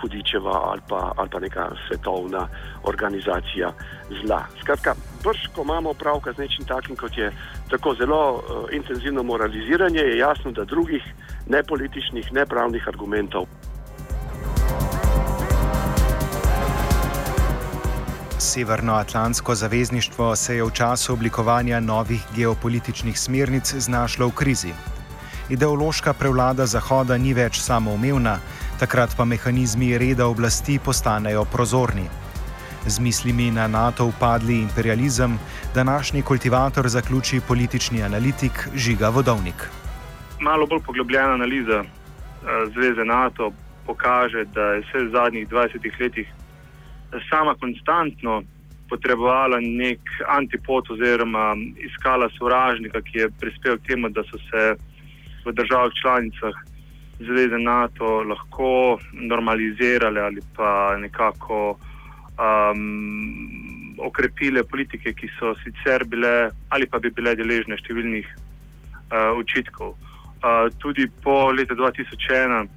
hudičeva 0.01 0.51
ali 0.71 0.81
pa, 0.89 1.11
ali 1.17 1.29
pa 1.29 1.39
neka 1.39 1.71
svetovna 1.87 2.47
organizacija 2.83 3.71
zla. 4.21 4.43
Skratka, 4.61 4.95
brž, 5.23 5.47
ko 5.55 5.61
imamo 5.61 5.89
opravka 5.89 6.33
z 6.33 6.37
nečim 6.37 6.65
takim, 6.65 6.95
kot 6.95 7.17
je 7.17 7.31
tako 7.69 7.95
zelo 7.95 8.33
uh, 8.33 8.41
intenzivno 8.71 9.23
moraliziranje, 9.23 9.99
je 9.99 10.17
jasno, 10.17 10.51
da 10.51 10.65
drugih 10.65 11.03
nepolitičnih, 11.47 12.33
nepravnih 12.33 12.87
argumentov. 12.87 13.45
Severnoatlantsko 18.39 19.55
zavezništvo 19.55 20.35
se 20.35 20.55
je 20.55 20.63
v 20.63 20.71
času 20.73 21.13
oblikovanja 21.13 21.79
novih 21.79 22.21
geopolitičnih 22.35 23.19
smernic 23.19 23.73
znašlo 23.73 24.27
v 24.27 24.31
krizi. 24.35 24.73
Ideološka 25.49 26.13
prevlada 26.13 26.65
Zahoda 26.65 27.17
ni 27.17 27.33
več 27.35 27.59
samoumevna, 27.59 28.37
takrat 28.79 29.11
pa 29.17 29.25
mehanizmi 29.27 29.97
reda 29.99 30.27
oblasti 30.31 30.77
postanejo 30.79 31.43
prozorni. 31.51 32.05
Z 32.87 32.99
mislimi 32.99 33.49
na 33.51 33.67
NATO 33.67 34.05
upadli 34.05 34.61
imperializem, 34.61 35.35
današnji 35.75 36.21
kultivator 36.21 36.87
zaključi 36.87 37.41
politični 37.47 38.03
analitik 38.03 38.67
Žiga 38.75 39.09
Vodovnik. 39.09 39.67
Malo 40.39 40.67
bolj 40.67 40.79
poglobljena 40.85 41.33
analiza 41.33 41.79
uh, 41.79 41.87
Zveze 42.73 43.03
NATO 43.05 43.51
pokaže, 43.85 44.45
da 44.45 44.61
je 44.61 44.79
vse 44.79 45.05
v 45.05 45.11
zadnjih 45.11 45.47
20 45.49 46.01
letih 46.01 46.27
sama 47.29 47.55
konstantno 47.55 48.41
potrebovala 48.89 49.59
nek 49.59 49.99
antipod 50.27 50.87
oziroma 50.89 51.55
iskala 51.77 52.29
sovražnika, 52.37 53.01
ki 53.01 53.17
je 53.17 53.29
prispeval 53.39 53.77
k 53.77 53.87
temu, 53.87 54.09
da 54.09 54.23
so 54.23 54.37
se 54.49 54.75
v 55.45 55.51
državah 55.51 55.91
članicah 56.01 56.55
Zveze 57.19 57.57
NATO 57.57 58.23
lahko 58.23 58.99
normalizirale 59.13 60.21
ali 60.21 60.41
pa 60.55 60.97
nekako 60.97 61.77
um, 62.35 63.49
okrepile 63.97 64.63
politike, 64.63 65.13
ki 65.13 65.29
so 65.39 65.53
sicer 65.63 66.03
bile 66.05 66.49
ali 66.69 66.89
pa 66.89 66.99
bi 66.99 67.11
bile 67.13 67.35
deležne 67.35 67.77
številnih 67.77 68.27
uh, 68.27 69.37
očitkov. 69.37 69.93
Uh, 70.43 70.67
tudi 70.81 71.07
po 71.23 71.51
letu 71.51 71.77
2001 71.77 72.67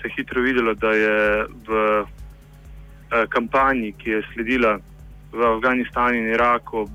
se 0.00 0.08
je 0.08 0.14
hitro 0.16 0.42
videlo, 0.42 0.74
da 0.74 0.90
je 0.96 1.46
v 1.68 1.78
Eh, 3.12 3.26
kampanji, 3.28 3.92
ki 3.92 4.10
je 4.10 4.22
sledila 4.32 4.78
v 5.32 5.40
Afganistanu 5.44 6.16
in 6.16 6.32
Iraku, 6.32 6.88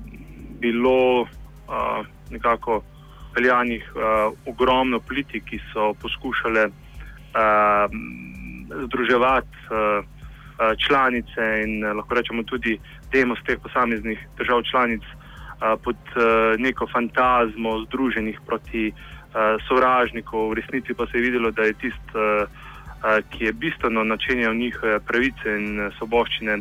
bilo 0.58 1.22
uh, 1.22 2.02
nekako 2.30 2.82
peljanih 3.34 3.84
uh, 3.94 4.32
ogromno 4.46 5.00
politik, 5.00 5.44
ki 5.44 5.60
so 5.72 5.92
poskušale 6.02 6.68
uh, 6.68 7.86
združevati 8.84 9.58
uh, 9.70 10.04
uh, 10.04 10.72
članice 10.86 11.46
in 11.64 11.84
uh, 11.84 11.96
lahko 11.96 12.14
rečemo 12.14 12.42
tudi 12.42 12.78
demos 13.12 13.38
teh 13.46 13.58
posameznih 13.62 14.18
držav 14.38 14.62
članic 14.70 15.02
uh, 15.02 15.76
pod 15.84 15.96
uh, 16.16 16.56
neko 16.58 16.86
fantazmo 16.92 17.78
združenih 17.86 18.40
proti 18.46 18.92
uh, 18.92 19.60
sovražnikov. 19.68 20.50
V 20.50 20.60
resnici 20.62 20.94
pa 20.94 21.06
se 21.06 21.18
je 21.18 21.22
videlo, 21.22 21.50
da 21.50 21.62
je 21.62 21.72
tisti. 21.72 22.14
Uh, 22.14 22.66
ki 23.30 23.44
je 23.44 23.52
bistveno 23.52 24.04
načenjal 24.04 24.54
njihove 24.54 25.00
pravice 25.00 25.56
in 25.58 25.80
eh, 25.80 25.90
soboščine, 25.98 26.58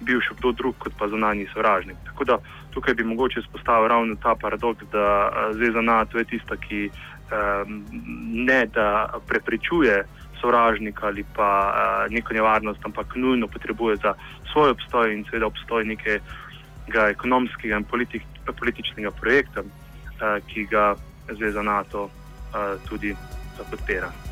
bil 0.00 0.20
še 0.22 0.34
kdo 0.38 0.52
drug 0.52 0.78
kot 0.78 0.94
pa 0.98 1.08
zunanji 1.08 1.48
sovražnik. 1.52 1.96
Tako 2.06 2.24
da 2.24 2.38
tukaj 2.72 2.94
bi 2.94 3.04
mogoče 3.04 3.40
izpostavil 3.40 3.88
ravno 3.88 4.16
ta 4.22 4.34
paradoks, 4.40 4.84
da 4.92 5.30
eh, 5.30 5.54
Zveza 5.54 5.80
NATO 5.80 6.18
je 6.18 6.24
tista, 6.24 6.56
ki 6.56 6.90
um, 6.90 7.84
ne 8.32 8.66
da 8.66 9.08
preprečuje 9.28 10.04
sovražnika 10.40 11.06
ali 11.06 11.24
pa 11.36 11.50
uh, 11.70 12.12
neko 12.12 12.34
nevarnost, 12.34 12.80
ampak 12.84 13.16
nujno 13.16 13.46
potrebuje 13.46 13.96
za 13.96 14.14
svoj 14.52 14.70
obstoj 14.70 15.14
in 15.14 15.24
seveda 15.24 15.46
obstoj 15.46 15.84
nekega 15.84 17.08
ekonomskega 17.10 17.76
in 17.76 17.84
politik, 17.84 18.22
političnega 18.58 19.10
projekta, 19.10 19.62
uh, 19.62 20.42
ki 20.46 20.66
ga 20.70 20.94
Zveza 21.30 21.62
NATO 21.62 22.04
uh, 22.04 22.10
tudi 22.88 23.14
podpira. 23.70 24.31